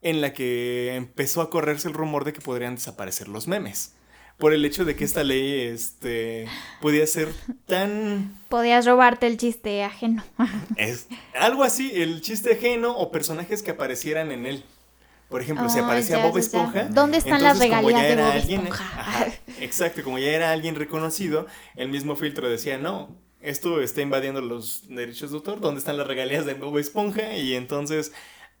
[0.00, 3.94] en la que empezó a correrse el rumor de que podrían desaparecer los memes.
[4.38, 6.46] Por el hecho de que esta ley este,
[6.80, 7.28] podía ser
[7.66, 10.24] tan Podías robarte el chiste ajeno.
[10.76, 11.06] es
[11.38, 14.64] algo así, el chiste ajeno o personajes que aparecieran en él.
[15.28, 16.40] Por ejemplo, si aparecía ya, Bob ya.
[16.40, 16.84] Esponja.
[16.84, 19.00] ¿Dónde están las entonces, regalías de Bob alguien- Esponja?
[19.00, 19.26] Ajá,
[19.60, 24.88] exacto, como ya era alguien reconocido, el mismo filtro decía, no, esto está invadiendo los
[24.88, 27.36] derechos de autor, ¿dónde están las regalías de Bob Esponja?
[27.36, 28.12] Y entonces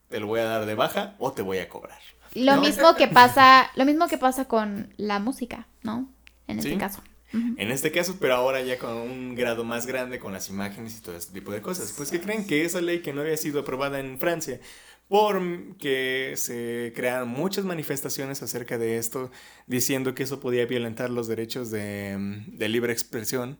[0.08, 1.98] te lo voy a dar de baja o te voy a cobrar.
[2.34, 2.62] Lo ¿No?
[2.62, 6.08] mismo que pasa, lo mismo que pasa con la música, ¿no?
[6.46, 6.78] En este Sí.
[6.78, 7.02] caso.
[7.32, 11.02] En este caso, pero ahora ya con un grado más grande, con las imágenes y
[11.02, 11.92] todo este tipo de cosas.
[11.96, 14.60] Pues que creen que esa ley que no había sido aprobada en Francia,
[15.08, 19.32] porque se crearon muchas manifestaciones acerca de esto,
[19.66, 23.58] diciendo que eso podía violentar los derechos de, mm, de libre expresión,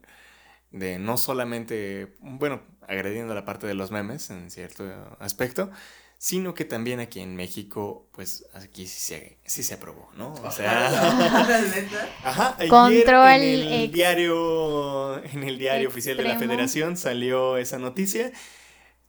[0.75, 4.85] de no solamente, bueno, agrediendo la parte de los memes en cierto
[5.21, 5.71] aspecto,
[6.19, 10.33] sino que también aquí en México, pues aquí sí se, sí se aprobó, ¿no?
[10.33, 10.89] O sea...
[12.25, 16.39] Ajá, ayer Control en el ex- diario, en el diario oficial de la.
[16.39, 18.33] Federación salió esa noticia.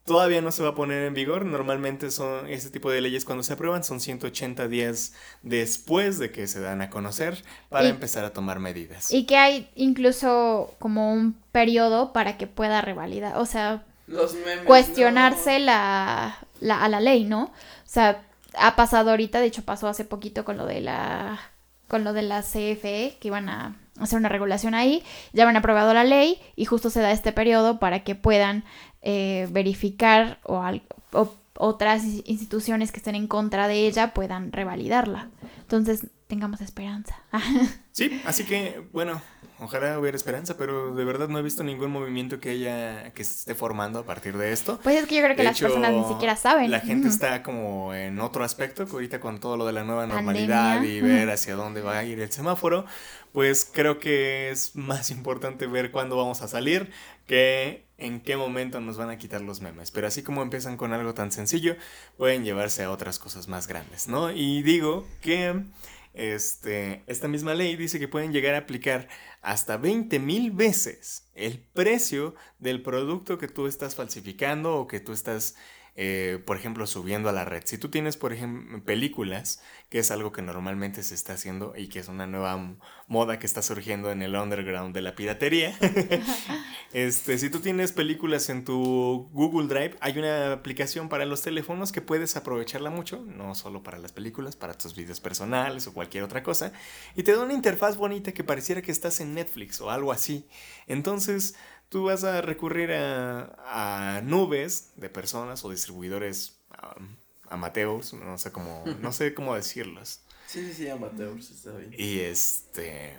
[0.06, 1.46] Todavía no se va a poner en vigor.
[1.46, 6.46] Normalmente son este tipo de leyes cuando se aprueban son 180 días después de que
[6.46, 9.12] se dan a conocer para Y- empezar a tomar medidas.
[9.12, 14.66] Y que hay incluso como un periodo para que pueda revalidar, o sea, Los memes.
[14.66, 17.46] cuestionarse la, la- a la ley, ¿no?
[17.46, 17.52] O
[17.86, 18.22] sea,
[18.60, 21.40] ha pasado ahorita, de hecho pasó hace poquito con lo de la
[21.88, 25.04] con lo de la CFE, que iban a hacer una regulación ahí,
[25.34, 28.64] ya han aprobado la ley y justo se da este periodo para que puedan
[29.06, 30.84] eh, verificar o, al-
[31.14, 35.30] o otras in- instituciones que estén en contra de ella puedan revalidarla.
[35.62, 37.16] Entonces, tengamos esperanza.
[37.96, 39.22] Sí, así que, bueno,
[39.58, 43.32] ojalá hubiera esperanza, pero de verdad no he visto ningún movimiento que haya, que se
[43.40, 44.82] esté formando a partir de esto.
[44.84, 46.70] Pues es que yo creo que De las hecho, personas ni siquiera saben.
[46.72, 50.02] La gente está como en otro aspecto, que ahorita con todo lo de la nueva
[50.02, 50.22] Pandemia.
[50.22, 52.84] normalidad y ver hacia dónde va a ir el semáforo,
[53.32, 56.92] pues creo que es más importante ver cuándo vamos a salir
[57.26, 59.92] que en qué momento nos van a quitar los memes.
[59.92, 61.76] Pero así como empiezan con algo tan sencillo,
[62.18, 64.32] pueden llevarse a otras cosas más grandes, ¿no?
[64.32, 65.64] Y digo que
[66.16, 69.10] este, esta misma ley dice que pueden llegar a aplicar
[69.42, 75.12] hasta 20 mil veces el precio del producto que tú estás falsificando o que tú
[75.12, 75.56] estás,
[75.98, 77.64] eh, por ejemplo, subiendo a la red.
[77.66, 81.88] Si tú tienes, por ejemplo, películas, que es algo que normalmente se está haciendo y
[81.88, 82.76] que es una nueva
[83.08, 85.78] moda que está surgiendo en el underground de la piratería.
[86.94, 91.94] este, si tú tienes películas en tu Google Drive, hay una aplicación para los teléfonos
[91.94, 96.24] que puedes aprovecharla mucho, no solo para las películas, para tus videos personales o cualquier
[96.24, 96.74] otra cosa,
[97.16, 100.46] y te da una interfaz bonita que pareciera que estás en Netflix o algo así.
[100.88, 101.56] Entonces,
[101.90, 106.60] tú vas a recurrir a, a nubes de personas o distribuidores
[106.98, 107.16] um,
[107.50, 110.22] amateurs, no sé cómo, no sé cómo decirlos.
[110.48, 111.92] Sí, sí, sí, amateurs, está bien.
[111.98, 113.18] Y este.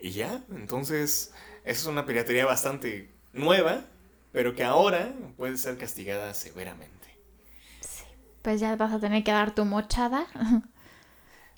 [0.00, 1.34] Y ya, entonces.
[1.64, 3.84] Esa es una piratería bastante nueva,
[4.30, 7.18] pero que ahora puede ser castigada severamente.
[8.42, 10.26] Pues ya vas a tener que dar tu mochada.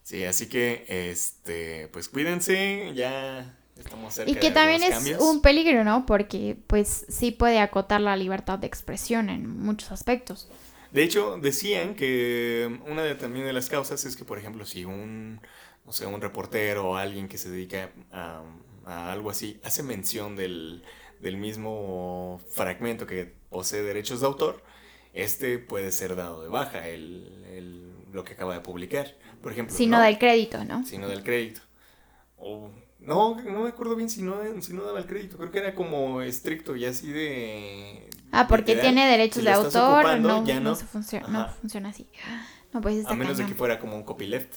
[0.05, 5.23] Sí, así que, este, pues cuídense, ya estamos cerca Y que de también es cambios.
[5.23, 6.07] un peligro, ¿no?
[6.07, 10.49] Porque pues sí puede acotar la libertad de expresión en muchos aspectos.
[10.91, 14.85] De hecho, decían que una de también de las causas es que, por ejemplo, si
[14.85, 15.41] un,
[15.85, 18.43] no sé, un reportero o alguien que se dedica a,
[18.85, 20.85] a algo así hace mención del,
[21.21, 24.63] del mismo fragmento que posee derechos de autor,
[25.15, 29.17] este puede ser dado de baja, el, el- lo que acaba de publicar.
[29.43, 30.85] Por ejemplo, Si no da el crédito, ¿no?
[30.85, 31.61] sino del crédito.
[32.37, 32.71] O,
[33.07, 35.37] no, no me acuerdo bien si no, si no daba el crédito.
[35.37, 38.09] Creo que era como estricto y así de.
[38.33, 40.77] Ah, porque tiene derechos Si de autor, ocupando, no, ya no, no.
[40.77, 42.09] funciona, no funciona así.
[42.73, 44.55] No, pues A menos de que fuera como un copyleft.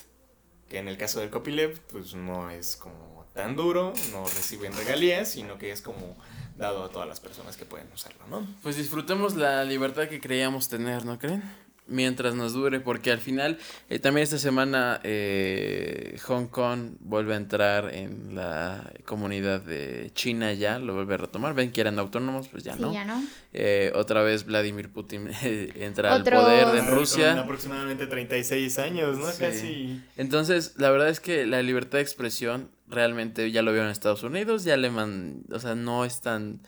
[0.68, 5.30] Que en el caso del copyleft, pues no es como tan duro, no reciben regalías,
[5.30, 6.18] sino que es como
[6.58, 8.46] dado a todas las personas que pueden usarlo, ¿no?
[8.64, 11.44] Pues disfrutemos la libertad que creíamos tener, ¿no creen?
[11.88, 13.58] Mientras nos dure, porque al final,
[13.90, 20.54] eh, también esta semana eh, Hong Kong vuelve a entrar en la comunidad de China
[20.54, 22.94] ya, lo vuelve a retomar, ven que eran autónomos, pues ya Sí, no.
[22.94, 23.24] ya no.
[23.54, 27.40] Eh, otra vez Vladimir Putin entra al poder de Otros- Con Rusia.
[27.40, 29.32] aproximadamente 36 años, ¿no?
[29.32, 29.38] Sí.
[29.40, 30.02] Casi.
[30.18, 34.24] Entonces, la verdad es que la libertad de expresión realmente ya lo vieron en Estados
[34.24, 36.62] Unidos, ya le man, o sea, no es tan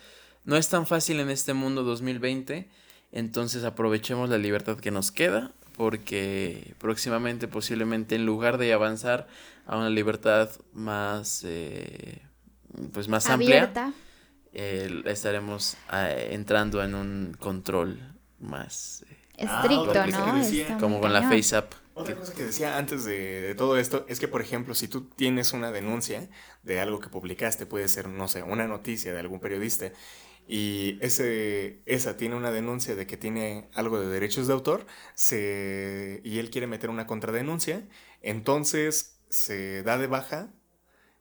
[0.46, 2.70] no es tan fácil en este mundo 2020,
[3.12, 9.28] entonces aprovechemos la libertad que nos queda porque próximamente posiblemente en lugar de avanzar
[9.66, 12.22] a una libertad más eh,
[12.94, 13.94] pues más amplia, Abierta.
[14.54, 18.00] eh, estaremos eh, entrando en un control
[18.40, 20.38] más eh, Estricto, Ah, ¿no?
[20.40, 20.78] decía.
[20.80, 21.72] Como con la face app.
[21.94, 25.06] Otra cosa que decía antes de, de todo esto es que, por ejemplo, si tú
[25.16, 26.28] tienes una denuncia
[26.64, 29.92] de algo que publicaste, puede ser, no sé, una noticia de algún periodista,
[30.50, 36.22] y ese, esa tiene una denuncia de que tiene algo de derechos de autor, se,
[36.26, 37.88] y él quiere meter una contradenuncia,
[38.22, 40.54] entonces se da de baja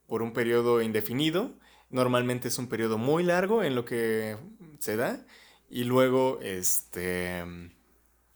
[0.07, 1.59] por un periodo indefinido,
[1.91, 4.37] normalmente es un periodo muy largo en lo que
[4.81, 5.27] se da,
[5.71, 7.45] y luego, este...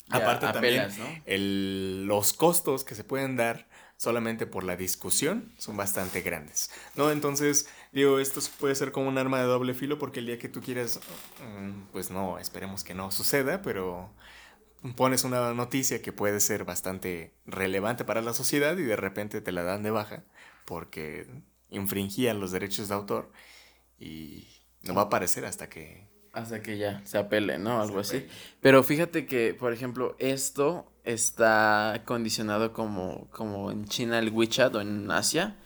[0.09, 1.22] Ya Aparte también, apelas, ¿no?
[1.26, 7.11] el- los costos que se pueden dar solamente por la discusión son bastante grandes, ¿no?
[7.11, 10.49] Entonces, digo, esto puede ser como un arma de doble filo porque el día que
[10.49, 11.01] tú quieras,
[11.40, 14.11] mm, pues no, esperemos que no suceda, pero
[14.97, 19.53] pones una noticia que puede ser bastante relevante para la sociedad y de repente te
[19.53, 20.24] la dan de baja
[20.64, 21.26] porque
[21.70, 23.30] infringían los derechos de autor
[23.99, 24.49] y
[24.82, 26.11] no va a aparecer hasta que...
[26.32, 27.82] Hasta que ya se apele, ¿no?
[27.82, 28.26] Algo así.
[28.61, 34.80] Pero fíjate que, por ejemplo, esto está condicionado como, como en China el WeChat o
[34.80, 35.57] en Asia.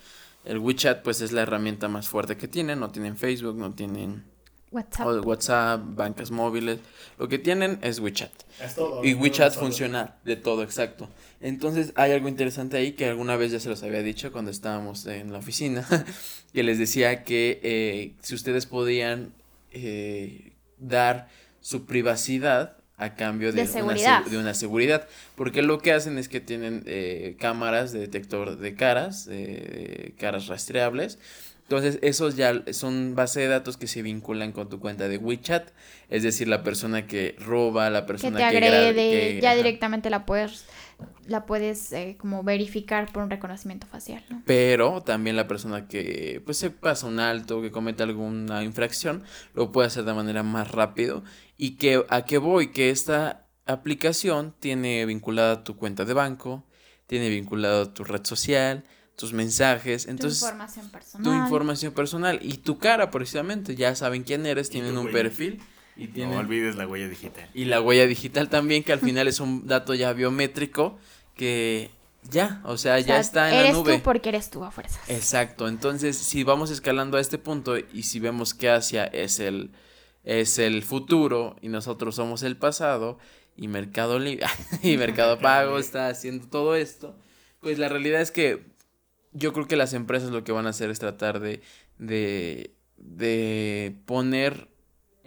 [0.47, 2.81] El WeChat pues es la herramienta más fuerte que tienen.
[2.81, 4.25] No tienen Facebook, no tienen
[4.71, 5.07] WhatsApp.
[5.07, 6.79] o WhatsApp, bancas móviles.
[7.19, 8.31] Lo que tienen es WeChat.
[9.03, 11.09] Y WeChat funciona de todo, exacto.
[11.41, 15.07] Entonces hay algo interesante ahí que alguna vez ya se los había dicho cuando estábamos
[15.07, 15.87] en la oficina,
[16.53, 19.35] que les decía que eh, si ustedes podían
[19.73, 21.29] eh, dar
[21.61, 23.95] su privacidad a cambio de, De una
[24.31, 28.75] de una seguridad, porque lo que hacen es que tienen eh, cámaras de detector de
[28.75, 31.19] caras, de caras rastreables,
[31.69, 35.71] entonces, esos ya son base de datos que se vinculan con tu cuenta de WeChat.
[36.11, 39.57] Es decir, la persona que roba, la persona te que, gra- agrede, que- ya ajá.
[39.57, 40.65] directamente la puedes,
[41.27, 44.43] la puedes eh, como verificar por un reconocimiento facial, ¿no?
[44.47, 49.25] Pero también la persona que pues se pasa un alto, que comete alguna infracción,
[49.55, 51.25] lo puede hacer de manera más rápido.
[51.57, 56.65] Y que a qué voy, que esta aplicación tiene vinculada tu cuenta de banco,
[57.07, 58.85] tiene vinculado tu red social,
[59.17, 61.25] tus mensajes, entonces tu información personal.
[61.25, 65.61] tu información personal y tu cara precisamente, ya saben quién eres, tienen un perfil
[65.97, 67.49] y tienen No olvides la huella digital.
[67.55, 70.99] y la huella digital también, que al final es un dato ya biométrico
[71.35, 71.91] que
[72.31, 73.97] ya, o sea, O ya está en la eres nube.
[73.99, 75.01] tú porque eres tú a fuerzas.
[75.09, 79.71] Exacto, entonces si vamos escalando a este punto y si vemos que Asia es el,
[80.25, 83.19] es el futuro y nosotros somos el pasado
[83.57, 84.47] y Mercado Libre
[84.83, 87.17] y Mercado Pago está haciendo todo esto,
[87.61, 88.65] pues la realidad es que
[89.33, 91.61] yo creo que las empresas lo que van a hacer es tratar de,
[91.99, 94.69] de, de poner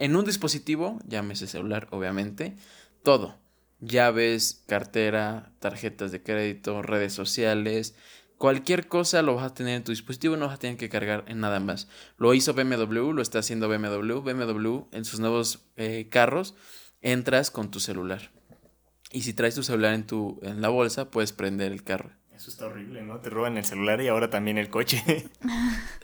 [0.00, 2.56] en un dispositivo, llámese celular obviamente,
[3.04, 3.38] todo.
[3.80, 7.94] Llaves, cartera, tarjetas de crédito, redes sociales,
[8.38, 11.24] cualquier cosa lo vas a tener en tu dispositivo, no vas a tener que cargar
[11.28, 11.86] en nada más.
[12.16, 14.20] Lo hizo BMW, lo está haciendo BMW.
[14.20, 16.54] BMW en sus nuevos eh, carros
[17.02, 18.32] entras con tu celular.
[19.12, 22.10] Y si traes tu celular en tu en la bolsa, puedes prender el carro.
[22.40, 23.20] Eso está horrible, ¿no?
[23.20, 25.04] Te roban el celular y ahora también el coche.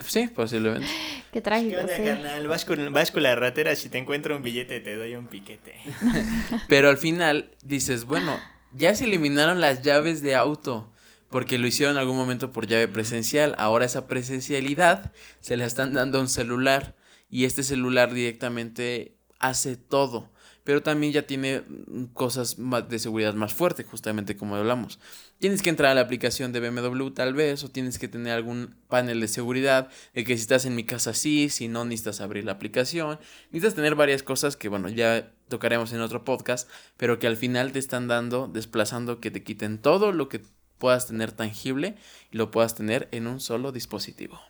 [0.07, 0.87] Sí, posiblemente.
[1.33, 2.05] Qué trágico, sí.
[2.05, 2.47] carnal?
[2.47, 5.75] Vas con, vas con la ratera, si te encuentro un billete te doy un piquete.
[6.69, 8.39] Pero al final dices, bueno,
[8.75, 10.93] ya se eliminaron las llaves de auto.
[11.31, 13.55] Porque lo hicieron en algún momento por llave presencial.
[13.57, 16.97] Ahora esa presencialidad se la están dando a un celular.
[17.31, 20.31] Y este celular directamente hace todo.
[20.67, 24.99] Pero también ya tiene mm, cosas más de seguridad más fuertes, justamente como hablamos.
[25.39, 28.75] Tienes que entrar a la aplicación de BMW tal vez, o tienes que tener algún
[28.89, 32.45] panel de seguridad, de que si estás en mi casa sí, si no necesitas abrir
[32.45, 33.21] la aplicación.
[33.53, 37.71] Necesitas tener varias cosas que, bueno, ya tocaremos en otro podcast, pero que al final
[37.71, 40.43] te están dando, desplazando que te quiten todo lo que
[40.79, 41.95] puedas tener tangible
[42.33, 44.41] y lo puedas tener en un solo dispositivo.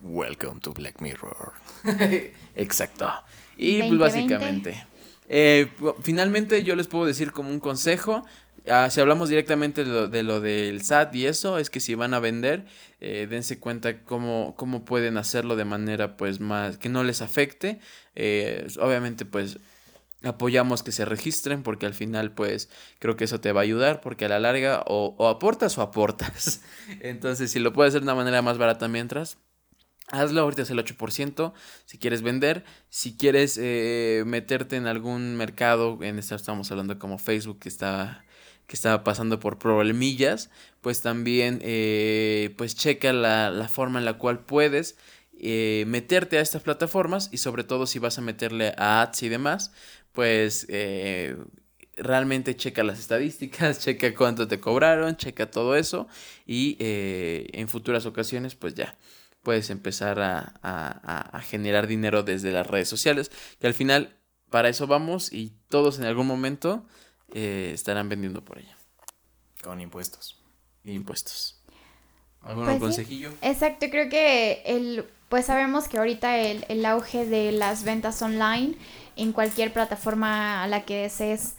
[0.00, 1.52] Welcome to Black Mirror.
[2.54, 3.12] Exacto.
[3.58, 3.88] Y 2020.
[3.88, 4.95] pues básicamente.
[5.28, 5.70] Eh,
[6.02, 8.24] finalmente yo les puedo decir como un consejo.
[8.68, 11.94] ah, si hablamos directamente de lo, de lo, del SAT y eso, es que si
[11.94, 12.66] van a vender,
[13.00, 17.80] eh, dense cuenta cómo, cómo pueden hacerlo de manera pues más que no les afecte.
[18.14, 19.58] Eh, obviamente pues
[20.22, 22.68] apoyamos que se registren porque al final pues
[22.98, 26.62] creo que eso te va a ayudar porque a la larga o aportas o aportas.
[27.00, 29.38] Entonces si lo puedes hacer de una manera más barata mientras,
[30.08, 31.52] Hazlo, ahorita es el 8%.
[31.84, 37.18] Si quieres vender, si quieres eh, meterte en algún mercado, en esta estamos hablando como
[37.18, 38.24] Facebook que está,
[38.68, 40.50] que está pasando por problemillas,
[40.80, 44.96] pues también eh, pues checa la, la, forma en la cual puedes
[45.40, 49.28] eh, meterte a estas plataformas y sobre todo si vas a meterle a ads y
[49.28, 49.72] demás,
[50.12, 50.68] pues
[51.96, 56.06] realmente checa las estadísticas, checa cuánto te cobraron, checa todo eso
[56.46, 58.96] y en futuras ocasiones pues ya
[59.46, 63.30] puedes empezar a, generar dinero desde las redes sociales,
[63.60, 64.16] que al final
[64.50, 66.84] para eso vamos y todos en algún momento
[67.32, 68.76] eh, estarán vendiendo por ella.
[69.62, 70.42] Con impuestos.
[70.82, 71.62] Impuestos.
[72.42, 72.80] ¿Algún Pues sí.
[72.80, 73.30] consejillo?
[73.40, 78.74] Exacto, creo que el, pues sabemos que ahorita el, el auge de las ventas online
[79.14, 81.54] en cualquier plataforma a la que desees,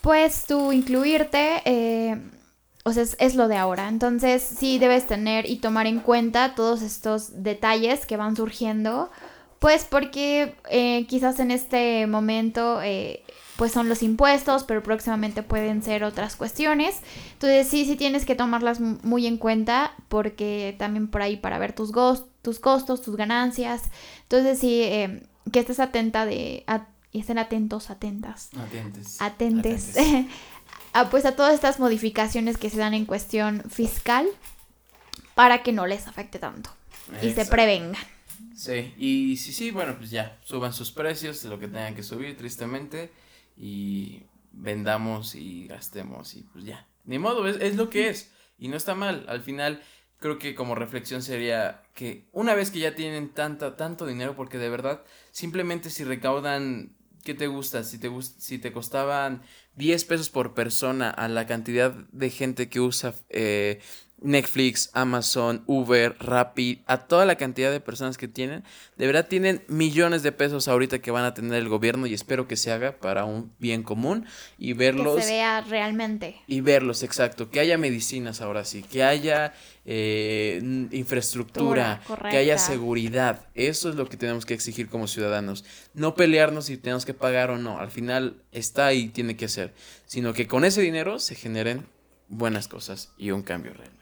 [0.00, 2.20] pues tú incluirte, eh,
[2.86, 3.88] o sea, es, es, lo de ahora.
[3.88, 9.10] Entonces sí debes tener y tomar en cuenta todos estos detalles que van surgiendo,
[9.58, 12.80] pues porque eh, quizás en este momento...
[12.82, 13.24] Eh,
[13.56, 17.00] pues son los impuestos, pero próximamente pueden ser otras cuestiones.
[17.32, 21.72] Entonces sí, sí tienes que tomarlas muy en cuenta porque también por ahí para ver
[21.72, 21.90] tus,
[22.42, 23.84] tus costos, tus ganancias.
[24.24, 26.64] Entonces sí, eh, que estés atenta de...
[26.66, 28.50] A, y estén atentos, atentas.
[28.58, 29.22] Atentes.
[29.22, 29.96] Atentes.
[29.96, 30.26] Atentes.
[30.96, 34.26] a, pues a todas estas modificaciones que se dan en cuestión fiscal
[35.34, 36.70] para que no les afecte tanto
[37.22, 38.02] y se prevengan.
[38.54, 42.02] Sí, y sí, sí, bueno, pues ya, suban sus precios de lo que tengan que
[42.02, 43.12] subir, tristemente
[43.56, 44.22] y
[44.52, 46.86] vendamos y gastemos y pues ya.
[47.04, 48.32] Ni modo, es, es, lo que es.
[48.58, 49.26] Y no está mal.
[49.28, 49.82] Al final,
[50.18, 54.56] creo que como reflexión sería que una vez que ya tienen tanta, tanto dinero, porque
[54.56, 56.96] de verdad, simplemente si recaudan,
[57.26, 57.84] ¿qué te gusta?
[57.84, 59.42] Si te, si te costaban
[59.74, 63.80] 10 pesos por persona a la cantidad de gente que usa eh,
[64.26, 68.64] Netflix, Amazon, Uber, Rappi, a toda la cantidad de personas que tienen,
[68.96, 72.48] de verdad tienen millones de pesos ahorita que van a tener el gobierno y espero
[72.48, 74.26] que se haga para un bien común
[74.58, 75.16] y verlos.
[75.16, 76.42] Que se vea realmente.
[76.48, 77.50] Y verlos, exacto.
[77.50, 79.54] Que haya medicinas ahora sí, que haya
[79.84, 80.60] eh,
[80.90, 83.46] infraestructura, que haya seguridad.
[83.54, 85.64] Eso es lo que tenemos que exigir como ciudadanos.
[85.94, 87.78] No pelearnos si tenemos que pagar o no.
[87.78, 89.72] Al final está ahí, tiene que ser.
[90.04, 91.86] Sino que con ese dinero se generen
[92.28, 93.95] buenas cosas y un cambio real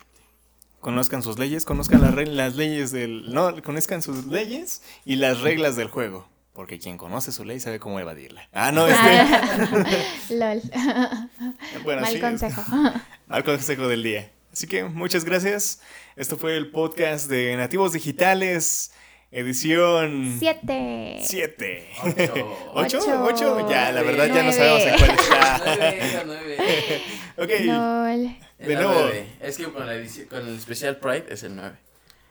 [0.84, 3.32] conozcan sus leyes, conozcan las, las leyes del...
[3.32, 6.28] No, conozcan sus leyes y las reglas del juego.
[6.52, 8.50] Porque quien conoce su ley sabe cómo evadirla.
[8.52, 9.96] Ah, no, este...
[10.36, 10.60] LOL.
[11.84, 12.62] Bueno, Mal sí, consejo.
[13.28, 14.30] Al consejo del día.
[14.52, 15.80] Así que muchas gracias.
[16.16, 18.92] Esto fue el podcast de Nativos Digitales.
[19.30, 20.36] Edición...
[20.38, 21.16] Siete.
[21.22, 21.88] Siete.
[22.02, 22.58] Ocho.
[22.74, 22.98] ¿Ocho?
[22.98, 23.24] Ocho.
[23.24, 23.70] ¿Ocho?
[23.70, 25.62] Ya, la verdad ya no sabemos en cuál está.
[25.64, 27.02] Nueve, nueve.
[27.38, 27.50] ok.
[27.64, 28.36] LOL.
[28.64, 29.08] Es De nuevo.
[29.40, 31.76] Es que con, la edición, con el especial Pride es el 9.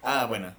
[0.02, 0.54] Ah, bueno.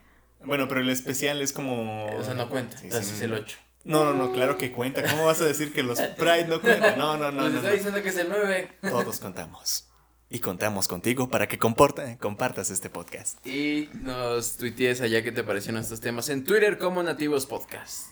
[0.45, 2.07] Bueno, pero el especial es como...
[2.17, 2.77] O sea, no cuenta.
[2.79, 3.57] Sí, Entonces sí, es el 8.
[3.85, 5.03] No, no, no, claro que cuenta.
[5.03, 6.99] ¿Cómo vas a decir que los Pride no cuentan?
[6.99, 7.59] No, no, no, Pues no.
[7.59, 7.75] está no.
[7.75, 8.71] diciendo que es el 9.
[8.83, 9.89] Todos contamos.
[10.31, 13.47] Y contamos contigo para que comporta- compartas este podcast.
[13.47, 18.07] Y nos tuitees allá qué te parecieron estos temas en Twitter como Nativos Podcast.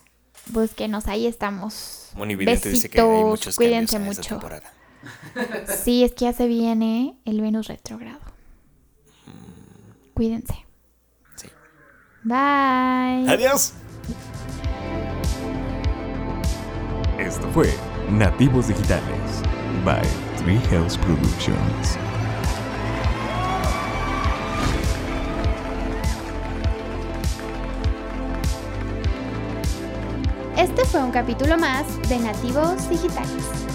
[0.46, 2.10] Búsquenos, ahí estamos.
[2.14, 4.40] Moni Vidente dice que hay Besitos, muchos cuídense cambios en esta mucho.
[4.40, 4.72] temporada.
[5.82, 8.20] Sí, es que ya se viene el Venus retrógrado.
[10.14, 10.66] Cuídense.
[11.36, 11.48] Sí.
[12.22, 13.28] Bye.
[13.28, 13.74] Adiós.
[17.18, 17.72] Esto fue
[18.10, 19.42] Nativos Digitales
[19.84, 20.02] by
[20.38, 21.98] Three House Productions.
[30.56, 33.71] Este fue un capítulo más de Nativos Digitales.